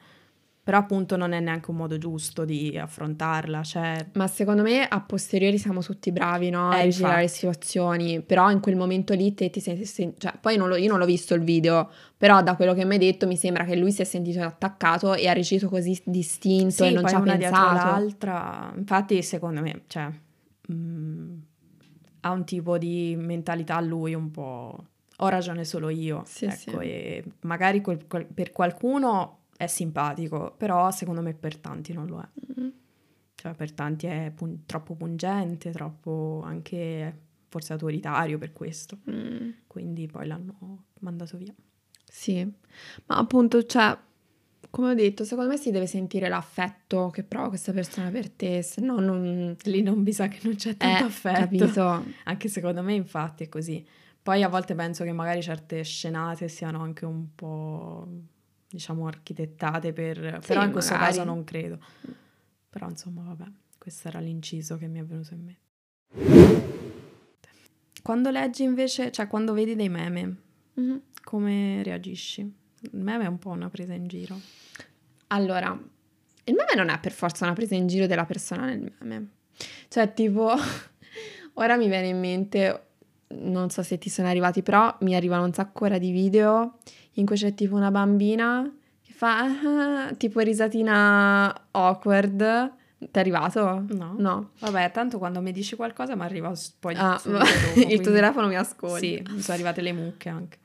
Però 0.62 0.76
appunto 0.76 1.16
non 1.16 1.32
è 1.32 1.40
neanche 1.40 1.70
un 1.70 1.78
modo 1.78 1.96
giusto 1.96 2.44
di 2.44 2.76
affrontarla, 2.76 3.62
cioè... 3.62 4.08
Ma 4.12 4.26
secondo 4.26 4.60
me 4.60 4.86
a 4.86 5.00
posteriori 5.00 5.56
siamo 5.56 5.80
tutti 5.80 6.12
bravi, 6.12 6.50
no? 6.50 6.70
Eh, 6.74 6.82
a 6.82 6.88
girare 6.88 7.26
situazioni, 7.28 8.20
però 8.20 8.50
in 8.50 8.60
quel 8.60 8.76
momento 8.76 9.14
lì 9.14 9.32
te 9.32 9.48
ti 9.48 9.60
senti... 9.60 9.86
Cioè, 10.18 10.34
poi 10.38 10.58
non 10.58 10.68
lo, 10.68 10.76
io 10.76 10.90
non 10.90 10.98
l'ho 10.98 11.06
visto 11.06 11.32
il 11.32 11.40
video, 11.40 11.90
però 12.14 12.42
da 12.42 12.54
quello 12.54 12.74
che 12.74 12.84
mi 12.84 12.92
hai 12.92 12.98
detto 12.98 13.26
mi 13.26 13.36
sembra 13.36 13.64
che 13.64 13.76
lui 13.76 13.92
si 13.92 14.02
è 14.02 14.04
sentito 14.04 14.42
attaccato 14.42 15.14
e 15.14 15.26
ha 15.26 15.32
reagito 15.32 15.70
così 15.70 15.98
distinto 16.04 16.84
sì, 16.84 16.88
e 16.88 16.90
non 16.90 17.08
ci 17.08 17.14
ha 17.14 17.18
una 17.18 17.36
pensato. 17.38 17.74
l'altra, 17.74 18.70
infatti 18.76 19.22
secondo 19.22 19.62
me, 19.62 19.84
cioè... 19.86 20.06
Mh, 20.68 20.74
mm, 20.74 21.34
ha 22.20 22.30
un 22.30 22.44
tipo 22.44 22.78
di 22.78 23.16
mentalità 23.18 23.80
lui 23.80 24.14
un 24.14 24.30
po' 24.30 24.84
ho 25.20 25.28
ragione 25.28 25.64
solo 25.64 25.88
io. 25.88 26.22
Sì, 26.26 26.44
ecco, 26.44 26.80
sì. 26.80 26.86
E 26.86 27.24
magari 27.40 27.80
quel, 27.80 28.06
quel, 28.06 28.26
per 28.26 28.52
qualcuno 28.52 29.38
è 29.56 29.66
simpatico, 29.66 30.54
però 30.56 30.90
secondo 30.90 31.20
me 31.20 31.34
per 31.34 31.56
tanti 31.56 31.92
non 31.92 32.06
lo 32.06 32.20
è. 32.20 32.60
Mm-hmm. 32.60 32.68
Cioè 33.34 33.54
per 33.54 33.72
tanti 33.72 34.06
è 34.06 34.32
pun- 34.34 34.64
troppo 34.66 34.94
pungente, 34.94 35.70
troppo 35.70 36.42
anche 36.44 37.26
forse 37.48 37.72
autoritario 37.72 38.38
per 38.38 38.52
questo. 38.52 38.98
Mm. 39.10 39.50
Quindi 39.66 40.06
poi 40.06 40.26
l'hanno 40.26 40.84
mandato 41.00 41.36
via. 41.36 41.54
Sì, 42.04 42.44
ma 43.06 43.16
appunto, 43.16 43.64
cioè, 43.64 43.96
come 44.70 44.90
ho 44.90 44.94
detto, 44.94 45.24
secondo 45.24 45.50
me 45.50 45.56
si 45.56 45.70
deve 45.70 45.86
sentire 45.86 46.28
l'affetto 46.28 47.10
che 47.10 47.22
prova 47.22 47.48
questa 47.48 47.72
persona 47.72 48.10
per 48.10 48.30
te, 48.30 48.62
se 48.62 48.80
no 48.80 48.98
non... 48.98 49.56
Lì 49.64 49.82
non 49.82 50.00
mi 50.00 50.12
sa 50.12 50.28
che 50.28 50.38
non 50.42 50.54
c'è 50.54 50.76
tanto 50.76 51.04
eh, 51.04 51.06
affetto. 51.06 51.38
Capito. 51.40 52.04
Anche 52.24 52.48
secondo 52.48 52.82
me 52.82 52.94
infatti 52.94 53.44
è 53.44 53.48
così. 53.48 53.84
Poi 54.28 54.42
a 54.42 54.48
volte 54.48 54.74
penso 54.74 55.04
che 55.04 55.12
magari 55.12 55.40
certe 55.40 55.82
scenate 55.82 56.48
siano 56.48 56.82
anche 56.82 57.06
un 57.06 57.34
po', 57.34 58.06
diciamo, 58.68 59.06
architettate 59.06 59.94
per... 59.94 60.40
Sì, 60.42 60.48
però 60.48 60.64
in 60.64 60.70
questo 60.70 60.92
magari. 60.92 61.12
caso 61.12 61.24
non 61.24 61.44
credo. 61.44 61.78
Però 62.68 62.86
insomma, 62.90 63.22
vabbè, 63.22 63.50
questo 63.78 64.08
era 64.08 64.18
l'inciso 64.18 64.76
che 64.76 64.86
mi 64.86 64.98
è 65.00 65.02
venuto 65.02 65.32
in 65.32 65.44
me. 65.44 65.58
Quando 68.02 68.28
leggi 68.28 68.64
invece, 68.64 69.10
cioè 69.10 69.28
quando 69.28 69.54
vedi 69.54 69.74
dei 69.74 69.88
meme, 69.88 70.36
mm-hmm. 70.78 70.96
come 71.24 71.82
reagisci? 71.82 72.40
Il 72.42 73.00
meme 73.00 73.24
è 73.24 73.28
un 73.28 73.38
po' 73.38 73.48
una 73.48 73.70
presa 73.70 73.94
in 73.94 74.08
giro. 74.08 74.38
Allora, 75.28 75.70
il 75.70 76.54
meme 76.54 76.74
non 76.76 76.90
è 76.90 77.00
per 77.00 77.12
forza 77.12 77.46
una 77.46 77.54
presa 77.54 77.76
in 77.76 77.86
giro 77.86 78.04
della 78.06 78.26
persona 78.26 78.66
nel 78.66 78.92
meme. 78.98 79.28
Cioè, 79.88 80.12
tipo, 80.12 80.52
ora 81.54 81.76
mi 81.78 81.88
viene 81.88 82.08
in 82.08 82.18
mente 82.18 82.87
non 83.28 83.70
so 83.70 83.82
se 83.82 83.98
ti 83.98 84.08
sono 84.08 84.28
arrivati, 84.28 84.62
però 84.62 84.94
mi 85.00 85.14
arrivano 85.14 85.44
un 85.44 85.52
sacco 85.52 85.84
ora 85.84 85.98
di 85.98 86.10
video 86.10 86.78
in 87.14 87.26
cui 87.26 87.36
c'è 87.36 87.54
tipo 87.54 87.74
una 87.74 87.90
bambina 87.90 88.70
che 89.02 89.12
fa 89.12 89.38
ah, 89.40 90.12
tipo 90.14 90.40
risatina 90.40 91.68
awkward. 91.70 92.72
Ti 92.98 93.08
è 93.12 93.18
arrivato? 93.18 93.84
No. 93.90 94.14
no. 94.16 94.50
Vabbè, 94.58 94.90
tanto 94.90 95.18
quando 95.18 95.40
mi 95.40 95.52
dici 95.52 95.76
qualcosa 95.76 96.16
mi 96.16 96.22
arriva 96.22 96.52
poi 96.80 96.94
ah, 96.96 97.20
dopo, 97.22 97.44
il 97.78 98.00
tuo 98.00 98.12
telefono 98.12 98.48
mi 98.48 98.56
ascolta. 98.56 98.98
Sì, 98.98 99.22
mi 99.28 99.40
sono 99.40 99.54
arrivate 99.54 99.80
le 99.82 99.92
mucche 99.92 100.28
anche. 100.28 100.58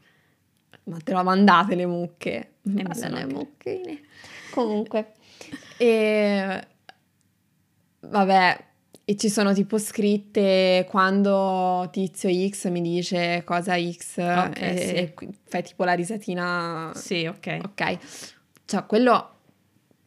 Ma 0.85 0.97
te 0.97 1.13
lo 1.13 1.23
mandate 1.23 1.75
le 1.75 1.85
mucche? 1.85 2.53
E 2.63 2.83
le 3.09 3.25
mucche. 3.25 4.01
Comunque. 4.51 5.13
E... 5.77 6.67
Vabbè, 7.99 8.65
e 9.05 9.17
ci 9.17 9.29
sono 9.29 9.53
tipo 9.53 9.77
scritte 9.77 10.85
quando 10.89 11.89
tizio 11.91 12.29
X 12.49 12.69
mi 12.69 12.81
dice 12.81 13.43
cosa 13.43 13.75
X 13.75 14.17
okay, 14.17 14.51
e, 14.53 14.77
sì. 14.77 14.93
e, 14.95 15.13
fai 15.43 15.63
tipo 15.63 15.83
la 15.83 15.93
risatina. 15.93 16.91
Sì, 16.95 17.25
ok. 17.25 17.59
Ok. 17.65 17.97
Cioè, 18.65 18.85
quello 18.85 19.29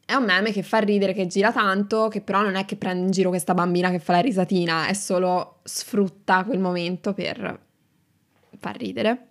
è 0.07 0.15
un 0.15 0.25
meme 0.25 0.51
che 0.51 0.63
fa 0.63 0.79
ridere, 0.79 1.13
che 1.13 1.27
gira 1.27 1.53
tanto, 1.53 2.09
che 2.09 2.23
però 2.23 2.41
non 2.41 2.55
è 2.55 2.65
che 2.65 2.77
prende 2.77 3.05
in 3.05 3.11
giro 3.11 3.29
questa 3.29 3.53
bambina 3.53 3.91
che 3.91 3.99
fa 3.99 4.13
la 4.13 4.21
risatina, 4.21 4.87
è 4.87 4.95
solo 4.95 5.59
sfrutta 5.65 6.45
quel 6.45 6.59
momento 6.59 7.13
per 7.13 7.61
far 8.59 8.77
ridere. 8.77 9.27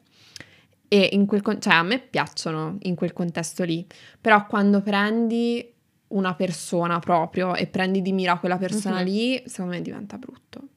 E 0.88 1.10
in 1.14 1.26
quel 1.26 1.42
con- 1.42 1.60
cioè 1.60 1.74
a 1.74 1.84
me 1.84 2.00
piacciono 2.00 2.78
in 2.82 2.94
quel 2.94 3.14
contesto 3.14 3.64
lì, 3.64 3.84
però 4.22 4.46
quando 4.46 4.82
prendi 4.82 5.74
una 6.10 6.36
persona 6.36 7.00
proprio 7.00 7.56
e 7.56 7.68
prendi 7.68 8.02
di 8.02 8.12
mira 8.12 8.38
quella 8.38 8.58
persona 8.58 9.00
uh-huh. 9.00 9.06
lì, 9.06 9.44
secondo 9.46 9.74
me 9.74 9.82
diventa 9.82 10.18
brutto. 10.18 10.68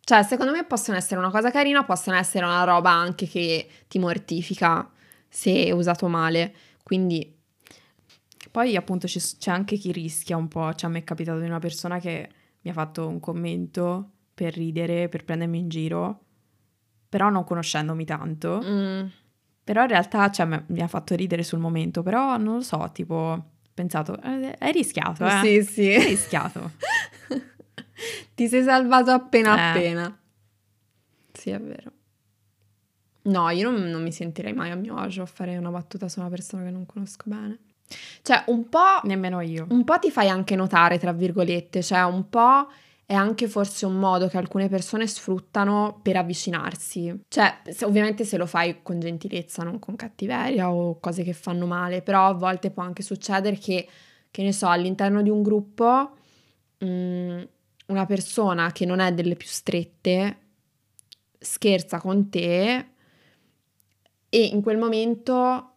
Cioè, 0.00 0.22
secondo 0.24 0.52
me 0.52 0.64
possono 0.64 0.96
essere 0.96 1.20
una 1.20 1.30
cosa 1.30 1.50
carina, 1.50 1.84
possono 1.84 2.16
essere 2.16 2.44
una 2.44 2.64
roba 2.64 2.90
anche 2.90 3.26
che 3.26 3.68
ti 3.86 3.98
mortifica 3.98 4.90
se 5.28 5.70
usato 5.70 6.08
male. 6.08 6.54
Quindi 6.82 7.36
poi 8.50 8.74
appunto 8.74 9.06
c'è, 9.06 9.20
c'è 9.20 9.50
anche 9.52 9.76
chi 9.76 9.92
rischia 9.92 10.36
un 10.36 10.48
po', 10.48 10.74
cioè 10.74 10.90
a 10.90 10.92
me 10.92 11.00
è 11.00 11.04
capitato 11.04 11.38
di 11.38 11.46
una 11.46 11.60
persona 11.60 12.00
che 12.00 12.28
mi 12.62 12.70
ha 12.70 12.74
fatto 12.74 13.06
un 13.06 13.20
commento 13.20 14.10
per 14.34 14.54
ridere, 14.54 15.08
per 15.08 15.24
prendermi 15.24 15.58
in 15.58 15.68
giro, 15.68 16.20
però 17.08 17.28
non 17.28 17.44
conoscendomi 17.44 18.04
tanto. 18.04 18.60
Mm. 18.64 19.06
Però 19.62 19.82
in 19.82 19.88
realtà 19.88 20.28
cioè, 20.30 20.64
mi 20.66 20.80
ha 20.80 20.88
fatto 20.88 21.14
ridere 21.14 21.44
sul 21.44 21.60
momento, 21.60 22.02
però 22.02 22.36
non 22.36 22.56
lo 22.56 22.62
so, 22.62 22.90
tipo 22.92 23.44
pensato, 23.80 24.20
eh, 24.22 24.56
hai 24.58 24.72
rischiato, 24.72 25.26
eh? 25.26 25.40
Sì, 25.42 25.62
sì. 25.64 25.94
Hai 25.94 26.04
rischiato. 26.04 26.72
Ti 28.34 28.48
sei 28.48 28.62
salvato 28.62 29.10
appena 29.10 29.56
eh. 29.56 29.70
appena. 29.70 30.18
Sì, 31.32 31.50
è 31.50 31.60
vero. 31.60 31.92
No, 33.22 33.48
io 33.50 33.70
non, 33.70 33.82
non, 33.90 34.02
mi 34.02 34.12
sentirei 34.12 34.52
mai 34.52 34.70
a 34.70 34.76
mio 34.76 34.96
agio 34.96 35.22
a 35.22 35.26
fare 35.26 35.56
una 35.56 35.70
battuta 35.70 36.08
su 36.08 36.20
una 36.20 36.28
persona 36.28 36.64
che 36.64 36.70
non 36.70 36.86
conosco 36.86 37.24
bene. 37.26 37.58
Cioè, 38.22 38.44
un 38.46 38.68
po'... 38.68 39.00
Nemmeno 39.04 39.40
io. 39.40 39.66
Un 39.70 39.84
po' 39.84 39.98
ti 39.98 40.10
fai 40.10 40.28
anche 40.28 40.56
notare, 40.56 40.98
tra 40.98 41.12
virgolette, 41.12 41.82
cioè 41.82 42.02
un 42.04 42.28
po' 42.28 42.68
è 43.10 43.14
anche 43.14 43.48
forse 43.48 43.86
un 43.86 43.96
modo 43.96 44.28
che 44.28 44.36
alcune 44.36 44.68
persone 44.68 45.04
sfruttano 45.04 45.98
per 46.00 46.16
avvicinarsi. 46.16 47.22
Cioè, 47.26 47.62
se, 47.68 47.84
ovviamente 47.84 48.24
se 48.24 48.36
lo 48.36 48.46
fai 48.46 48.82
con 48.84 49.00
gentilezza, 49.00 49.64
non 49.64 49.80
con 49.80 49.96
cattiveria 49.96 50.70
o 50.70 51.00
cose 51.00 51.24
che 51.24 51.32
fanno 51.32 51.66
male, 51.66 52.02
però 52.02 52.28
a 52.28 52.34
volte 52.34 52.70
può 52.70 52.84
anche 52.84 53.02
succedere 53.02 53.58
che, 53.58 53.88
che 54.30 54.42
ne 54.44 54.52
so, 54.52 54.68
all'interno 54.68 55.22
di 55.22 55.28
un 55.28 55.42
gruppo 55.42 56.18
mh, 56.78 56.86
mm, 56.86 57.42
una 57.86 58.06
persona 58.06 58.70
che 58.70 58.86
non 58.86 59.00
è 59.00 59.12
delle 59.12 59.34
più 59.34 59.48
strette 59.48 60.38
scherza 61.36 61.98
con 61.98 62.30
te 62.30 62.86
e 64.28 64.44
in 64.44 64.62
quel 64.62 64.78
momento 64.78 65.69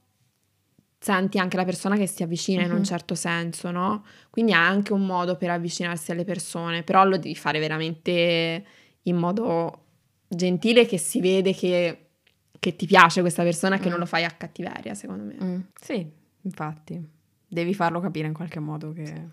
senti 1.03 1.37
anche 1.37 1.57
la 1.57 1.65
persona 1.65 1.97
che 1.97 2.07
si 2.07 2.23
avvicina 2.23 2.61
uh-huh. 2.61 2.69
in 2.69 2.75
un 2.75 2.83
certo 2.85 3.13
senso, 3.13 3.71
no? 3.71 4.05
Quindi 4.29 4.53
è 4.53 4.55
anche 4.55 4.93
un 4.93 5.05
modo 5.05 5.35
per 5.35 5.49
avvicinarsi 5.49 6.11
alle 6.11 6.23
persone, 6.23 6.83
però 6.83 7.03
lo 7.03 7.17
devi 7.17 7.35
fare 7.35 7.59
veramente 7.59 8.65
in 9.01 9.17
modo 9.17 9.83
gentile 10.29 10.85
che 10.85 10.97
si 10.97 11.19
vede 11.19 11.53
che, 11.53 12.11
che 12.57 12.75
ti 12.77 12.85
piace 12.85 13.19
questa 13.19 13.43
persona, 13.43 13.75
mm. 13.75 13.81
che 13.81 13.89
non 13.89 13.99
lo 13.99 14.05
fai 14.05 14.23
a 14.23 14.31
cattiveria, 14.31 14.93
secondo 14.93 15.25
me. 15.25 15.35
Mm. 15.43 15.59
Sì, 15.75 16.09
infatti. 16.41 17.05
Devi 17.45 17.73
farlo 17.73 17.99
capire 17.99 18.27
in 18.27 18.33
qualche 18.33 18.61
modo 18.61 18.93
che... 18.93 19.27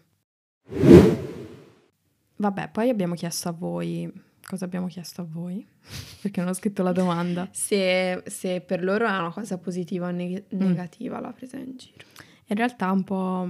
Vabbè, 2.34 2.68
poi 2.72 2.88
abbiamo 2.88 3.14
chiesto 3.14 3.48
a 3.48 3.52
voi 3.52 4.10
Cosa 4.50 4.64
abbiamo 4.64 4.88
chiesto 4.88 5.20
a 5.20 5.26
voi? 5.30 5.64
Perché 6.20 6.40
non 6.40 6.48
ho 6.48 6.54
scritto 6.54 6.82
la 6.82 6.90
domanda. 6.90 7.48
se, 7.52 8.20
se, 8.26 8.60
per 8.60 8.82
loro 8.82 9.06
è 9.06 9.16
una 9.16 9.30
cosa 9.30 9.58
positiva 9.58 10.08
o 10.08 10.10
neg- 10.10 10.52
mm. 10.52 10.58
negativa 10.58 11.20
mm. 11.20 11.22
la 11.22 11.32
presa 11.32 11.56
in 11.56 11.76
giro. 11.76 12.04
In 12.46 12.56
realtà 12.56 12.90
un 12.90 13.04
po' 13.04 13.48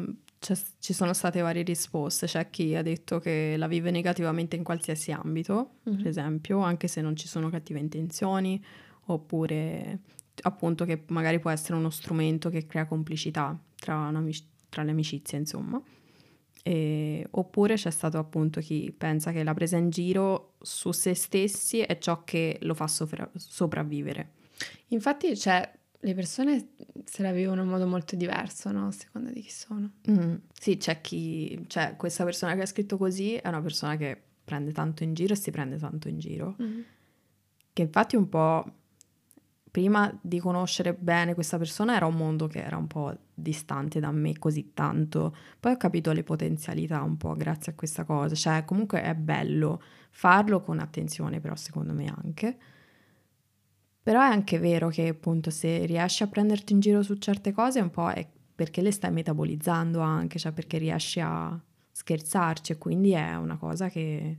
ci 0.78 0.92
sono 0.92 1.14
state 1.14 1.40
varie 1.40 1.62
risposte. 1.62 2.26
C'è 2.26 2.50
chi 2.50 2.76
ha 2.76 2.82
detto 2.82 3.18
che 3.18 3.54
la 3.56 3.66
vive 3.66 3.90
negativamente 3.90 4.56
in 4.56 4.62
qualsiasi 4.62 5.10
ambito, 5.10 5.76
mm-hmm. 5.88 5.96
per 5.96 6.06
esempio, 6.06 6.58
anche 6.58 6.86
se 6.86 7.00
non 7.00 7.16
ci 7.16 7.28
sono 7.28 7.48
cattive 7.48 7.78
intenzioni, 7.78 8.62
oppure 9.06 10.00
appunto 10.42 10.84
che 10.84 11.04
magari 11.08 11.38
può 11.38 11.48
essere 11.48 11.78
uno 11.78 11.88
strumento 11.88 12.50
che 12.50 12.66
crea 12.66 12.84
complicità 12.84 13.58
tra, 13.74 14.12
tra 14.68 14.82
le 14.82 14.90
amicizie, 14.90 15.38
insomma. 15.38 15.80
E, 16.62 17.26
oppure 17.30 17.76
c'è 17.76 17.90
stato 17.90 18.18
appunto 18.18 18.60
chi 18.60 18.94
pensa 18.96 19.32
che 19.32 19.42
la 19.42 19.54
presa 19.54 19.78
in 19.78 19.88
giro 19.88 20.49
su 20.61 20.92
se 20.92 21.14
stessi 21.14 21.81
è 21.81 21.99
ciò 21.99 22.25
che 22.25 22.59
lo 22.62 22.75
fa 22.75 22.87
sopra- 22.87 23.31
sopravvivere. 23.35 24.33
Infatti 24.88 25.33
c'è 25.33 25.79
le 26.03 26.14
persone 26.14 26.70
se 27.05 27.23
la 27.23 27.33
vivono 27.33 27.62
in 27.62 27.68
modo 27.68 27.87
molto 27.87 28.16
diverso, 28.16 28.70
no? 28.70 28.88
A 28.88 28.92
seconda 28.92 29.31
di 29.31 29.40
chi 29.40 29.51
sono. 29.51 29.92
Mm. 30.11 30.35
Sì, 30.59 30.77
c'è 30.77 31.01
chi... 31.01 31.62
Cioè, 31.66 31.96
questa 31.96 32.25
persona 32.25 32.55
che 32.55 32.62
ha 32.62 32.66
scritto 32.66 32.96
così 32.96 33.35
è 33.35 33.49
una 33.49 33.61
persona 33.61 33.96
che 33.96 34.20
prende 34.44 34.73
tanto 34.73 35.03
in 35.05 35.14
giro 35.14 35.35
e 35.35 35.37
si 35.37 35.51
prende 35.51 35.79
tanto 35.79 36.09
in 36.09 36.18
giro. 36.18 36.57
Mm. 36.62 36.81
Che 37.73 37.83
infatti 37.83 38.16
un 38.16 38.29
po'... 38.29 38.75
Prima 39.70 40.12
di 40.20 40.40
conoscere 40.40 40.94
bene 40.94 41.35
questa 41.35 41.56
persona 41.56 41.94
era 41.94 42.06
un 42.06 42.16
mondo 42.16 42.48
che 42.48 42.61
era 42.61 42.76
un 42.76 42.88
po' 42.88 43.14
distante 43.33 44.00
da 44.00 44.11
me 44.11 44.37
così 44.38 44.72
tanto. 44.74 45.37
Poi 45.61 45.72
ho 45.72 45.76
capito 45.76 46.12
le 46.12 46.24
potenzialità 46.24 47.02
un 47.02 47.16
po' 47.16 47.35
grazie 47.37 47.72
a 47.72 47.74
questa 47.76 48.04
cosa. 48.04 48.35
Cioè, 48.35 48.64
comunque 48.64 49.02
è 49.02 49.14
bello 49.14 49.80
farlo 50.11 50.61
con 50.61 50.80
attenzione, 50.80 51.40
però 51.40 51.54
secondo 51.54 51.92
me 51.92 52.12
anche. 52.22 52.59
Però 54.02 54.20
è 54.20 54.24
anche 54.24 54.59
vero 54.59 54.88
che 54.88 55.06
appunto 55.09 55.50
se 55.50 55.85
riesci 55.87 56.22
a 56.22 56.26
prenderti 56.26 56.72
in 56.72 56.80
giro 56.80 57.02
su 57.02 57.14
certe 57.16 57.52
cose 57.52 57.80
un 57.80 57.90
po' 57.90 58.09
è 58.09 58.26
perché 58.54 58.83
le 58.83 58.90
stai 58.90 59.12
metabolizzando 59.12 60.00
anche, 60.00 60.38
cioè 60.38 60.52
perché 60.52 60.78
riesci 60.78 61.20
a 61.20 61.59
scherzarci 61.92 62.72
e 62.72 62.78
quindi 62.78 63.12
è 63.12 63.37
una 63.37 63.56
cosa 63.56 63.88
che 63.88 64.38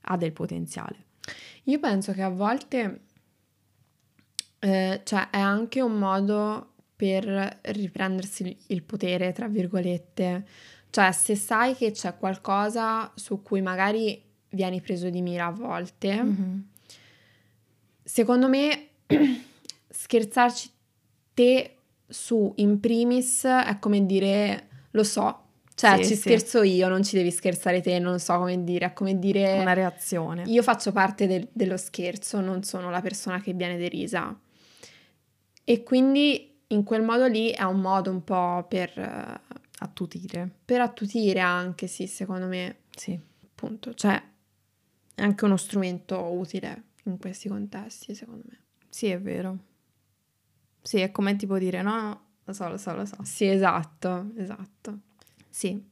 ha 0.00 0.16
del 0.16 0.32
potenziale. 0.32 1.04
Io 1.64 1.78
penso 1.80 2.12
che 2.12 2.22
a 2.22 2.28
volte 2.28 3.06
eh, 4.58 5.00
cioè 5.04 5.30
è 5.30 5.38
anche 5.38 5.80
un 5.80 5.98
modo 5.98 6.72
per 6.96 7.60
riprendersi 7.62 8.56
il 8.68 8.82
potere, 8.82 9.32
tra 9.32 9.48
virgolette. 9.48 10.46
Cioè, 10.90 11.12
se 11.12 11.36
sai 11.36 11.74
che 11.74 11.90
c'è 11.90 12.16
qualcosa 12.16 13.10
su 13.14 13.42
cui 13.42 13.60
magari 13.60 14.22
vieni 14.50 14.80
preso 14.80 15.10
di 15.10 15.20
mira 15.20 15.46
a 15.46 15.50
volte, 15.50 16.22
mm-hmm 16.22 16.58
secondo 18.06 18.48
me 18.48 18.88
scherzarci 19.90 20.70
te 21.34 21.76
su 22.08 22.52
in 22.56 22.78
primis 22.78 23.44
è 23.44 23.76
come 23.80 24.06
dire 24.06 24.68
lo 24.92 25.02
so, 25.02 25.40
cioè 25.74 25.96
sì, 25.96 26.04
ci 26.04 26.14
sì. 26.14 26.20
scherzo 26.20 26.62
io, 26.62 26.88
non 26.88 27.02
ci 27.02 27.16
devi 27.16 27.30
scherzare 27.30 27.82
te, 27.82 27.98
non 27.98 28.18
so 28.18 28.38
come 28.38 28.64
dire, 28.64 28.86
è 28.86 28.92
come 28.94 29.18
dire... 29.18 29.58
Una 29.58 29.74
reazione. 29.74 30.44
Io 30.46 30.62
faccio 30.62 30.92
parte 30.92 31.26
del, 31.26 31.46
dello 31.52 31.76
scherzo, 31.76 32.40
non 32.40 32.62
sono 32.62 32.88
la 32.88 33.02
persona 33.02 33.40
che 33.40 33.52
viene 33.52 33.76
derisa. 33.76 34.34
E 35.68 35.82
quindi 35.82 36.60
in 36.68 36.84
quel 36.84 37.02
modo 37.02 37.26
lì 37.26 37.50
è 37.50 37.64
un 37.64 37.80
modo 37.80 38.10
un 38.10 38.22
po' 38.22 38.64
per... 38.68 39.42
Attutire. 39.78 40.50
Per 40.64 40.80
attutire 40.80 41.40
anche, 41.40 41.86
sì, 41.86 42.06
secondo 42.06 42.46
me. 42.46 42.84
Sì. 42.96 43.18
Appunto, 43.44 43.92
cioè 43.92 44.22
è 45.14 45.22
anche 45.22 45.44
uno 45.44 45.56
strumento 45.56 46.18
utile 46.18 46.84
in 47.04 47.18
questi 47.18 47.48
contesti, 47.48 48.14
secondo 48.14 48.44
me. 48.48 48.60
Sì, 48.88 49.08
è 49.08 49.20
vero. 49.20 49.58
Sì, 50.80 51.00
è 51.00 51.10
come 51.10 51.36
tipo 51.36 51.58
dire 51.58 51.82
no, 51.82 52.20
lo 52.44 52.52
so, 52.54 52.68
lo 52.68 52.78
so, 52.78 52.94
lo 52.94 53.04
so. 53.04 53.16
Sì, 53.22 53.46
esatto, 53.48 54.30
esatto. 54.36 55.00
Sì. 55.50 55.82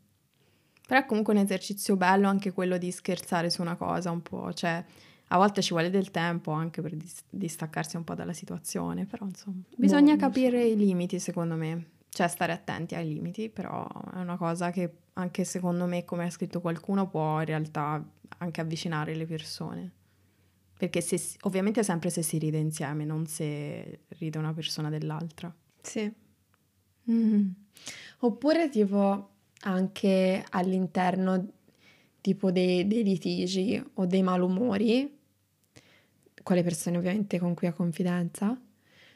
Però 0.87 1.00
è 1.00 1.04
comunque 1.04 1.34
un 1.34 1.40
esercizio 1.40 1.96
bello 1.96 2.28
anche 2.28 2.52
quello 2.52 2.78
di 2.78 2.90
scherzare 2.90 3.50
su 3.50 3.60
una 3.60 3.76
cosa 3.76 4.10
un 4.10 4.22
po', 4.22 4.52
cioè 4.54 4.82
a 5.28 5.37
volte 5.37 5.62
ci 5.62 5.72
vuole 5.72 5.90
del 5.90 6.10
tempo 6.10 6.52
anche 6.52 6.82
per 6.82 6.94
dis- 6.94 7.24
distaccarsi 7.28 7.96
un 7.96 8.04
po' 8.04 8.14
dalla 8.14 8.32
situazione, 8.32 9.06
però 9.06 9.26
insomma, 9.26 9.62
bisogna 9.76 10.14
boh, 10.14 10.20
capire 10.20 10.62
so. 10.62 10.68
i 10.68 10.76
limiti 10.76 11.18
secondo 11.18 11.54
me, 11.54 11.90
cioè 12.08 12.28
stare 12.28 12.52
attenti 12.52 12.94
ai 12.94 13.08
limiti, 13.08 13.48
però 13.48 13.87
è 14.12 14.18
una 14.18 14.37
cosa 14.37 14.70
che 14.70 14.90
anche 15.14 15.44
secondo 15.44 15.87
me, 15.87 16.04
come 16.04 16.24
ha 16.24 16.30
scritto 16.30 16.60
qualcuno, 16.60 17.08
può 17.08 17.40
in 17.40 17.46
realtà 17.46 18.04
anche 18.38 18.60
avvicinare 18.60 19.14
le 19.14 19.26
persone. 19.26 19.92
Perché 20.76 21.00
se, 21.00 21.20
ovviamente 21.42 21.82
sempre 21.82 22.10
se 22.10 22.22
si 22.22 22.37
ride 22.38 22.58
insieme, 22.58 23.04
non 23.04 23.26
se 23.26 24.00
ride 24.18 24.38
una 24.38 24.52
persona 24.52 24.90
dell'altra. 24.90 25.54
Sì. 25.80 26.12
Mm-hmm. 27.10 27.48
Oppure 28.20 28.68
tipo 28.68 29.30
anche 29.60 30.44
all'interno 30.50 31.46
tipo 32.24 32.50
dei, 32.50 32.87
dei 32.87 33.04
litigi 33.04 33.84
o 33.96 34.06
dei 34.06 34.22
malumori, 34.22 35.14
con 36.42 36.56
le 36.56 36.62
persone 36.62 36.96
ovviamente 36.96 37.38
con 37.38 37.52
cui 37.52 37.66
ha 37.66 37.72
confidenza, 37.74 38.58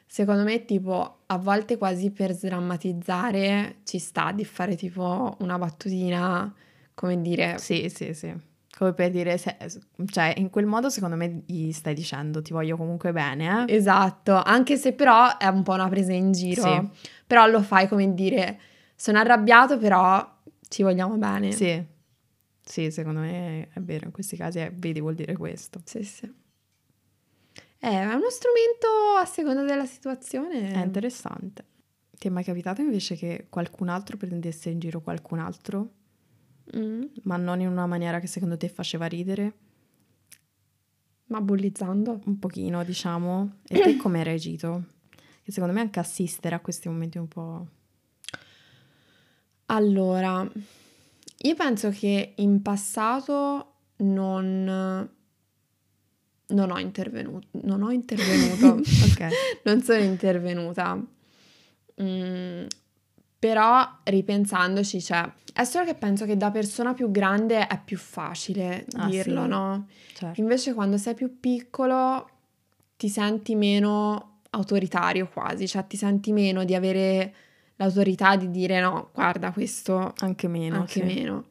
secondo 0.05 0.43
me 0.43 0.63
tipo 0.63 1.21
a 1.25 1.37
volte 1.39 1.79
quasi 1.79 2.11
per 2.11 2.33
sdrammatizzare 2.33 3.77
ci 3.83 3.97
sta 3.97 4.31
di 4.31 4.45
fare 4.45 4.75
tipo 4.75 5.35
una 5.39 5.57
battutina, 5.57 6.53
come 6.93 7.19
dire... 7.19 7.57
Sì, 7.57 7.89
sì, 7.89 8.13
sì 8.13 8.47
come 8.77 8.93
per 8.93 9.09
dire, 9.09 9.37
se, 9.37 9.57
cioè 10.05 10.35
in 10.37 10.49
quel 10.49 10.65
modo 10.65 10.89
secondo 10.89 11.17
me 11.17 11.41
gli 11.45 11.71
stai 11.71 11.93
dicendo 11.93 12.41
ti 12.41 12.53
voglio 12.53 12.77
comunque 12.77 13.11
bene. 13.11 13.65
Eh? 13.65 13.75
Esatto, 13.75 14.39
anche 14.41 14.77
se 14.77 14.93
però 14.93 15.35
è 15.37 15.47
un 15.47 15.63
po' 15.63 15.73
una 15.73 15.89
presa 15.89 16.13
in 16.13 16.31
giro. 16.31 16.61
Sì. 16.61 17.01
Però 17.27 17.45
lo 17.47 17.61
fai 17.61 17.89
come 17.89 18.13
dire, 18.13 18.57
sono 18.95 19.17
arrabbiato 19.17 19.77
però 19.79 20.25
ci 20.69 20.83
vogliamo 20.83 21.17
bene. 21.17 21.51
Sì, 21.51 21.83
sì, 22.69 22.91
secondo 22.91 23.21
me 23.21 23.69
è 23.73 23.79
vero, 23.79 24.05
in 24.05 24.11
questi 24.11 24.35
casi 24.35 24.59
è, 24.59 24.71
vedi 24.71 24.99
vuol 24.99 25.15
dire 25.15 25.35
questo. 25.35 25.81
Sì, 25.85 26.03
sì. 26.03 26.25
Eh, 27.81 27.89
è 27.89 28.13
uno 28.13 28.29
strumento 28.29 28.87
a 29.19 29.25
seconda 29.25 29.63
della 29.63 29.85
situazione. 29.85 30.71
È 30.71 30.83
interessante. 30.83 31.65
Ti 32.11 32.27
è 32.27 32.29
mai 32.29 32.43
capitato 32.43 32.81
invece 32.81 33.15
che 33.15 33.47
qualcun 33.49 33.89
altro 33.89 34.17
prendesse 34.17 34.69
in 34.69 34.79
giro 34.79 35.01
qualcun 35.01 35.39
altro? 35.39 35.93
mm. 36.77 37.03
ma 37.23 37.37
non 37.37 37.59
in 37.61 37.67
una 37.67 37.87
maniera 37.87 38.19
che 38.19 38.27
secondo 38.27 38.57
te 38.57 38.69
faceva 38.69 39.05
ridere. 39.07 39.53
Ma 41.25 41.41
bullizzando? 41.41 42.21
Un 42.25 42.39
pochino, 42.39 42.83
diciamo. 42.83 43.57
E 43.67 43.79
te 43.79 43.97
come 43.97 44.19
hai 44.19 44.23
reagito? 44.25 44.83
Che 45.43 45.51
secondo 45.51 45.73
me 45.73 45.81
anche 45.81 45.99
assistere 45.99 46.55
a 46.55 46.59
questi 46.59 46.87
momenti 46.87 47.17
un 47.17 47.27
po'... 47.27 47.67
Allora, 49.67 50.47
io 51.41 51.55
penso 51.55 51.89
che 51.89 52.33
in 52.35 52.61
passato 52.61 53.73
non... 53.97 55.09
Non 56.51 56.71
ho 56.71 56.79
intervenuto. 56.79 57.47
Non 57.63 57.83
ho 57.83 57.91
intervenuto. 57.91 58.81
ok. 58.81 59.27
Non 59.63 59.81
sono 59.81 59.99
intervenuta. 59.99 60.99
Mm, 62.01 62.65
però 63.37 63.87
ripensandoci, 64.03 65.01
cioè, 65.01 65.31
è 65.53 65.63
solo 65.63 65.85
che 65.85 65.95
penso 65.95 66.25
che 66.25 66.35
da 66.35 66.51
persona 66.51 66.93
più 66.93 67.09
grande 67.11 67.67
è 67.67 67.79
più 67.83 67.97
facile 67.97 68.85
ah, 68.93 69.07
dirlo, 69.07 69.43
sì? 69.43 69.47
no? 69.47 69.87
Certo. 70.13 70.41
Invece 70.41 70.73
quando 70.73 70.97
sei 70.97 71.13
più 71.13 71.39
piccolo 71.39 72.29
ti 72.97 73.07
senti 73.07 73.55
meno 73.55 74.39
autoritario 74.49 75.29
quasi, 75.31 75.67
cioè 75.67 75.87
ti 75.87 75.95
senti 75.95 76.33
meno 76.33 76.65
di 76.65 76.75
avere 76.75 77.33
l'autorità 77.79 78.35
di 78.35 78.51
dire 78.51 78.81
no, 78.81 79.09
guarda 79.13 79.51
questo 79.51 80.13
anche 80.19 80.47
meno. 80.47 80.79
Anche 80.79 80.99
sì. 80.99 81.03
meno. 81.03 81.45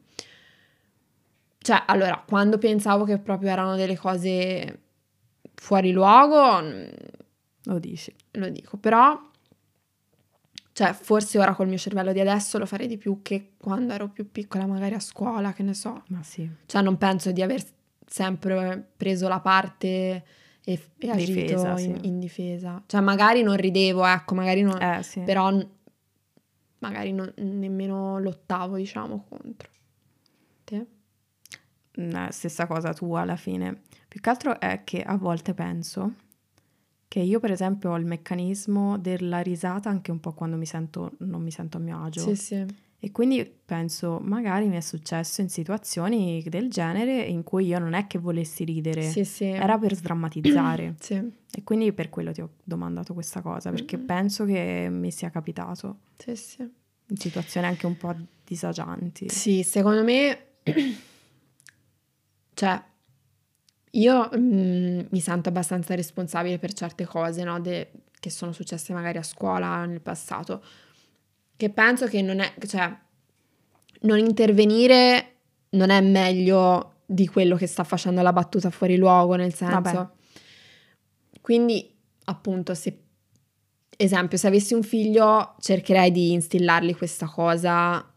Cioè, 1.57 1.83
allora, 1.87 2.23
quando 2.25 2.57
pensavo 2.57 3.03
che 3.03 3.17
proprio 3.17 3.49
erano 3.49 3.75
delle 3.75 3.97
cose 3.97 4.79
fuori 5.55 5.91
luogo, 5.91 6.61
lo 7.63 7.79
dici. 7.79 8.13
Lo 8.33 8.49
dico, 8.49 8.77
però 8.77 9.19
cioè, 10.71 10.93
forse 10.93 11.37
ora 11.39 11.53
col 11.53 11.67
mio 11.67 11.77
cervello 11.77 12.13
di 12.13 12.19
adesso 12.21 12.57
lo 12.57 12.65
farei 12.65 12.87
di 12.87 12.97
più 12.97 13.21
che 13.21 13.53
quando 13.57 13.93
ero 13.93 14.07
più 14.07 14.31
piccola, 14.31 14.65
magari 14.65 14.93
a 14.93 14.99
scuola, 14.99 15.51
che 15.51 15.63
ne 15.63 15.73
so. 15.73 16.03
Ma 16.07 16.23
sì. 16.23 16.49
Cioè, 16.65 16.81
non 16.81 16.97
penso 16.97 17.31
di 17.31 17.41
aver 17.41 17.61
sempre 18.05 18.91
preso 18.95 19.27
la 19.27 19.39
parte 19.41 20.23
e, 20.63 20.79
e 20.97 21.09
agito 21.09 21.33
difesa, 21.33 21.71
in, 21.71 21.77
sì. 21.77 22.07
in, 22.07 22.19
difesa. 22.19 22.81
Cioè, 22.85 23.01
magari 23.01 23.41
non 23.41 23.57
ridevo, 23.57 24.05
ecco, 24.05 24.35
magari 24.35 24.61
non... 24.61 24.81
Eh, 24.81 25.03
sì. 25.03 25.19
Però 25.21 25.51
magari 26.79 27.11
non, 27.11 27.31
nemmeno 27.37 28.19
lottavo, 28.19 28.75
diciamo, 28.75 29.25
contro. 29.27 29.69
Te? 30.63 30.85
No, 31.91 32.27
stessa 32.31 32.67
cosa 32.67 32.93
tua 32.93 33.21
alla 33.21 33.35
fine. 33.35 33.81
Più 34.07 34.19
che 34.19 34.29
altro 34.29 34.59
è 34.59 34.83
che 34.83 35.01
a 35.01 35.17
volte 35.17 35.53
penso 35.53 36.13
che 37.07 37.19
io 37.19 37.39
per 37.39 37.51
esempio 37.51 37.91
ho 37.91 37.97
il 37.97 38.05
meccanismo 38.05 38.97
della 38.97 39.39
risata 39.39 39.89
anche 39.89 40.11
un 40.11 40.19
po' 40.19 40.33
quando 40.33 40.55
mi 40.57 40.65
sento, 40.65 41.13
non 41.19 41.41
mi 41.41 41.51
sento 41.51 41.77
a 41.77 41.79
mio 41.79 42.03
agio. 42.03 42.21
Sì, 42.21 42.35
sì. 42.35 42.65
E 43.01 43.11
quindi 43.13 43.49
penso, 43.65 44.19
magari 44.21 44.67
mi 44.67 44.75
è 44.75 44.81
successo 44.81 45.39
in 45.39 45.47
situazioni 45.47 46.43
del 46.47 46.69
genere 46.69 47.21
in 47.21 47.43
cui 47.43 47.67
io 47.67 47.79
non 47.79 47.93
è 47.93 48.07
che 48.07 48.19
volessi 48.19 48.65
ridere, 48.65 49.03
sì, 49.03 49.23
sì. 49.23 49.45
era 49.45 49.77
per 49.77 49.95
sdrammatizzare. 49.95 50.95
sì. 50.99 51.15
E 51.15 51.63
quindi 51.63 51.93
per 51.93 52.09
quello 52.09 52.33
ti 52.33 52.41
ho 52.41 52.49
domandato 52.61 53.13
questa 53.13 53.41
cosa, 53.41 53.69
perché 53.69 53.95
mm-hmm. 53.95 54.05
penso 54.05 54.43
che 54.43 54.89
mi 54.91 55.11
sia 55.11 55.29
capitato. 55.29 55.99
Sì, 56.17 56.35
sì. 56.35 56.61
In 56.61 57.17
situazioni 57.17 57.67
anche 57.67 57.85
un 57.85 57.95
po' 57.95 58.13
disagianti. 58.43 59.29
Sì, 59.29 59.63
secondo 59.63 60.03
me... 60.03 60.47
cioè, 62.53 62.83
io 63.91 64.29
mm, 64.37 64.99
mi 65.09 65.19
sento 65.21 65.47
abbastanza 65.47 65.95
responsabile 65.95 66.59
per 66.59 66.73
certe 66.73 67.05
cose, 67.05 67.43
no? 67.43 67.61
De- 67.61 67.91
che 68.19 68.29
sono 68.29 68.51
successe 68.51 68.91
magari 68.91 69.17
a 69.17 69.23
scuola 69.23 69.85
nel 69.85 70.01
passato, 70.01 70.61
che 71.59 71.69
penso 71.69 72.07
che 72.07 72.21
non 72.21 72.39
è, 72.39 72.53
cioè, 72.65 72.89
non 74.03 74.17
intervenire 74.17 75.39
non 75.71 75.89
è 75.89 75.99
meglio 75.99 77.01
di 77.05 77.27
quello 77.27 77.57
che 77.57 77.67
sta 77.67 77.83
facendo 77.83 78.21
la 78.21 78.31
battuta 78.31 78.69
fuori 78.69 78.95
luogo, 78.95 79.35
nel 79.35 79.53
senso. 79.53 79.81
Vabbè. 79.81 80.07
Quindi, 81.41 81.93
appunto, 82.23 82.73
se 82.73 82.97
esempio, 83.97 84.37
se 84.37 84.47
avessi 84.47 84.73
un 84.73 84.83
figlio, 84.83 85.55
cercherei 85.59 86.11
di 86.11 86.31
instillargli 86.31 86.95
questa 86.95 87.25
cosa 87.25 88.09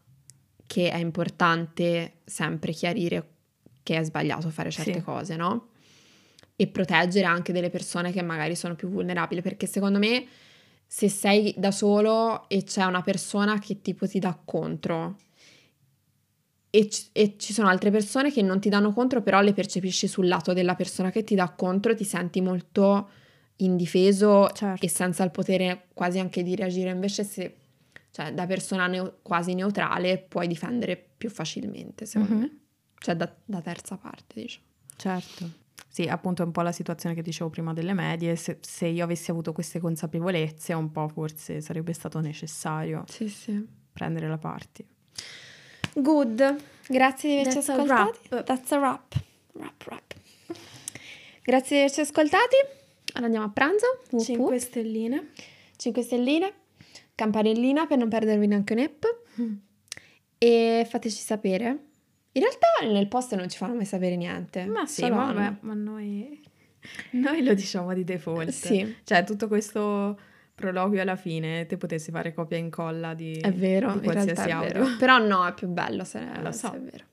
che 0.65 0.89
è 0.89 0.97
importante 0.97 2.21
sempre 2.23 2.71
chiarire 2.71 3.31
che 3.83 3.97
è 3.97 4.03
sbagliato 4.05 4.49
fare 4.51 4.71
certe 4.71 4.99
sì. 4.99 5.01
cose, 5.01 5.35
no? 5.35 5.71
E 6.55 6.67
proteggere 6.67 7.25
anche 7.25 7.51
delle 7.51 7.69
persone 7.69 8.13
che 8.13 8.21
magari 8.21 8.55
sono 8.55 8.75
più 8.75 8.87
vulnerabili, 8.87 9.41
perché 9.41 9.67
secondo 9.67 9.99
me 9.99 10.25
se 10.93 11.09
sei 11.09 11.55
da 11.57 11.71
solo 11.71 12.47
e 12.47 12.63
c'è 12.65 12.83
una 12.83 13.01
persona 13.01 13.57
che 13.57 13.81
tipo 13.81 14.07
ti 14.07 14.19
dà 14.19 14.39
contro 14.45 15.17
e, 16.69 16.87
c- 16.87 17.09
e, 17.11 17.35
ci 17.39 17.51
sono 17.51 17.67
altre 17.67 17.89
persone 17.89 18.31
che 18.31 18.43
non 18.43 18.59
ti 18.59 18.69
danno 18.69 18.93
contro, 18.93 19.23
però 19.23 19.41
le 19.41 19.53
percepisci 19.53 20.07
sul 20.07 20.27
lato 20.27 20.53
della 20.53 20.75
persona 20.75 21.09
che 21.09 21.23
ti 21.23 21.33
dà 21.33 21.49
contro 21.49 21.91
e 21.91 21.95
ti 21.95 22.03
senti 22.03 22.41
molto 22.41 23.09
indifeso 23.57 24.51
certo. 24.51 24.85
e 24.85 24.87
senza 24.87 25.23
il 25.23 25.31
potere 25.31 25.87
quasi 25.93 26.19
anche 26.19 26.43
di 26.43 26.55
reagire. 26.55 26.91
Invece 26.91 27.23
se, 27.23 27.55
cioè, 28.11 28.31
da 28.31 28.45
persona 28.45 28.85
neo- 28.85 29.17
quasi 29.23 29.55
neutrale 29.55 30.19
puoi 30.19 30.45
difendere 30.45 30.95
più 31.17 31.31
facilmente, 31.31 32.05
secondo 32.05 32.35
mm-hmm. 32.35 32.43
me. 32.43 32.59
Cioè 32.99 33.15
da, 33.15 33.35
da 33.45 33.61
terza 33.61 33.97
parte, 33.97 34.41
diciamo. 34.41 34.65
Certo. 34.95 35.62
Sì, 35.87 36.07
appunto 36.07 36.41
è 36.41 36.45
un 36.45 36.51
po' 36.51 36.61
la 36.61 36.71
situazione 36.71 37.13
che 37.13 37.21
dicevo 37.21 37.51
prima 37.51 37.71
delle 37.71 37.93
medie, 37.93 38.35
se, 38.35 38.57
se, 38.61 38.87
io 38.87 39.03
avessi 39.03 39.29
avuto 39.29 39.53
queste 39.53 39.79
consapevolezze 39.79 40.73
un 40.73 40.91
po' 40.91 41.07
forse 41.07 41.61
sarebbe 41.61 41.93
stato 41.93 42.19
necessario 42.19 43.03
sì, 43.07 43.29
sì. 43.29 43.63
prendere 43.91 44.27
la 44.27 44.39
parte. 44.39 44.85
Good, 45.93 46.55
grazie 46.87 47.29
di 47.29 47.35
averci 47.35 47.59
That's 47.59 47.69
ascoltati. 47.69 48.19
A 48.29 48.43
That's 48.43 48.71
a 48.71 48.77
wrap. 48.79 49.23
Wrap, 49.53 49.85
wrap. 49.85 50.13
Grazie 51.43 51.75
di 51.75 51.81
averci 51.83 51.99
ascoltati. 51.99 52.55
Ora 53.15 53.25
andiamo 53.25 53.45
a 53.45 53.49
pranzo. 53.49 54.01
5 54.17 54.57
stelline. 54.57 55.29
5 55.75 56.01
stelline. 56.01 56.53
Campanellina 57.13 57.85
per 57.85 57.99
non 57.99 58.09
perdervi 58.09 58.47
neanche 58.47 58.73
un 58.73 58.79
app. 58.79 59.03
Mm. 59.39 59.53
E 60.39 60.87
fateci 60.89 61.21
sapere 61.21 61.91
in 62.33 62.41
realtà 62.41 62.67
nel 62.83 63.07
post 63.07 63.35
non 63.35 63.49
ci 63.49 63.57
fanno 63.57 63.75
mai 63.75 63.85
sapere 63.85 64.15
niente. 64.15 64.65
Ma 64.65 64.85
sì, 64.85 65.07
vabbè, 65.07 65.55
ma 65.61 65.73
noi, 65.73 66.41
noi 67.11 67.43
lo 67.43 67.53
diciamo 67.53 67.93
di 67.93 68.03
default. 68.03 68.49
Sì. 68.49 68.95
Cioè, 69.03 69.23
tutto 69.23 69.47
questo 69.47 70.19
proloquio 70.55 71.01
alla 71.01 71.15
fine, 71.15 71.65
te 71.65 71.77
potessi 71.77 72.11
fare 72.11 72.33
copia 72.33 72.57
e 72.57 72.61
incolla 72.61 73.13
di, 73.13 73.39
è 73.39 73.51
vero, 73.51 73.93
di 73.93 74.05
qualsiasi 74.05 74.49
audio. 74.49 74.83
Vero. 74.83 74.95
Però 74.97 75.17
no, 75.19 75.45
è 75.47 75.53
più 75.53 75.67
bello 75.67 76.03
se, 76.03 76.19
eh, 76.19 76.41
lo 76.41 76.51
so. 76.51 76.69
se 76.69 76.75
è 76.75 76.79
vero. 76.79 77.05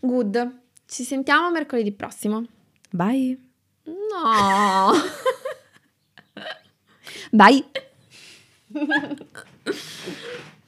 Good. 0.00 0.60
Ci 0.86 1.04
sentiamo 1.04 1.50
mercoledì 1.50 1.92
prossimo. 1.92 2.44
Bye. 2.90 3.38
No. 3.84 4.92
Bye. 7.30 7.64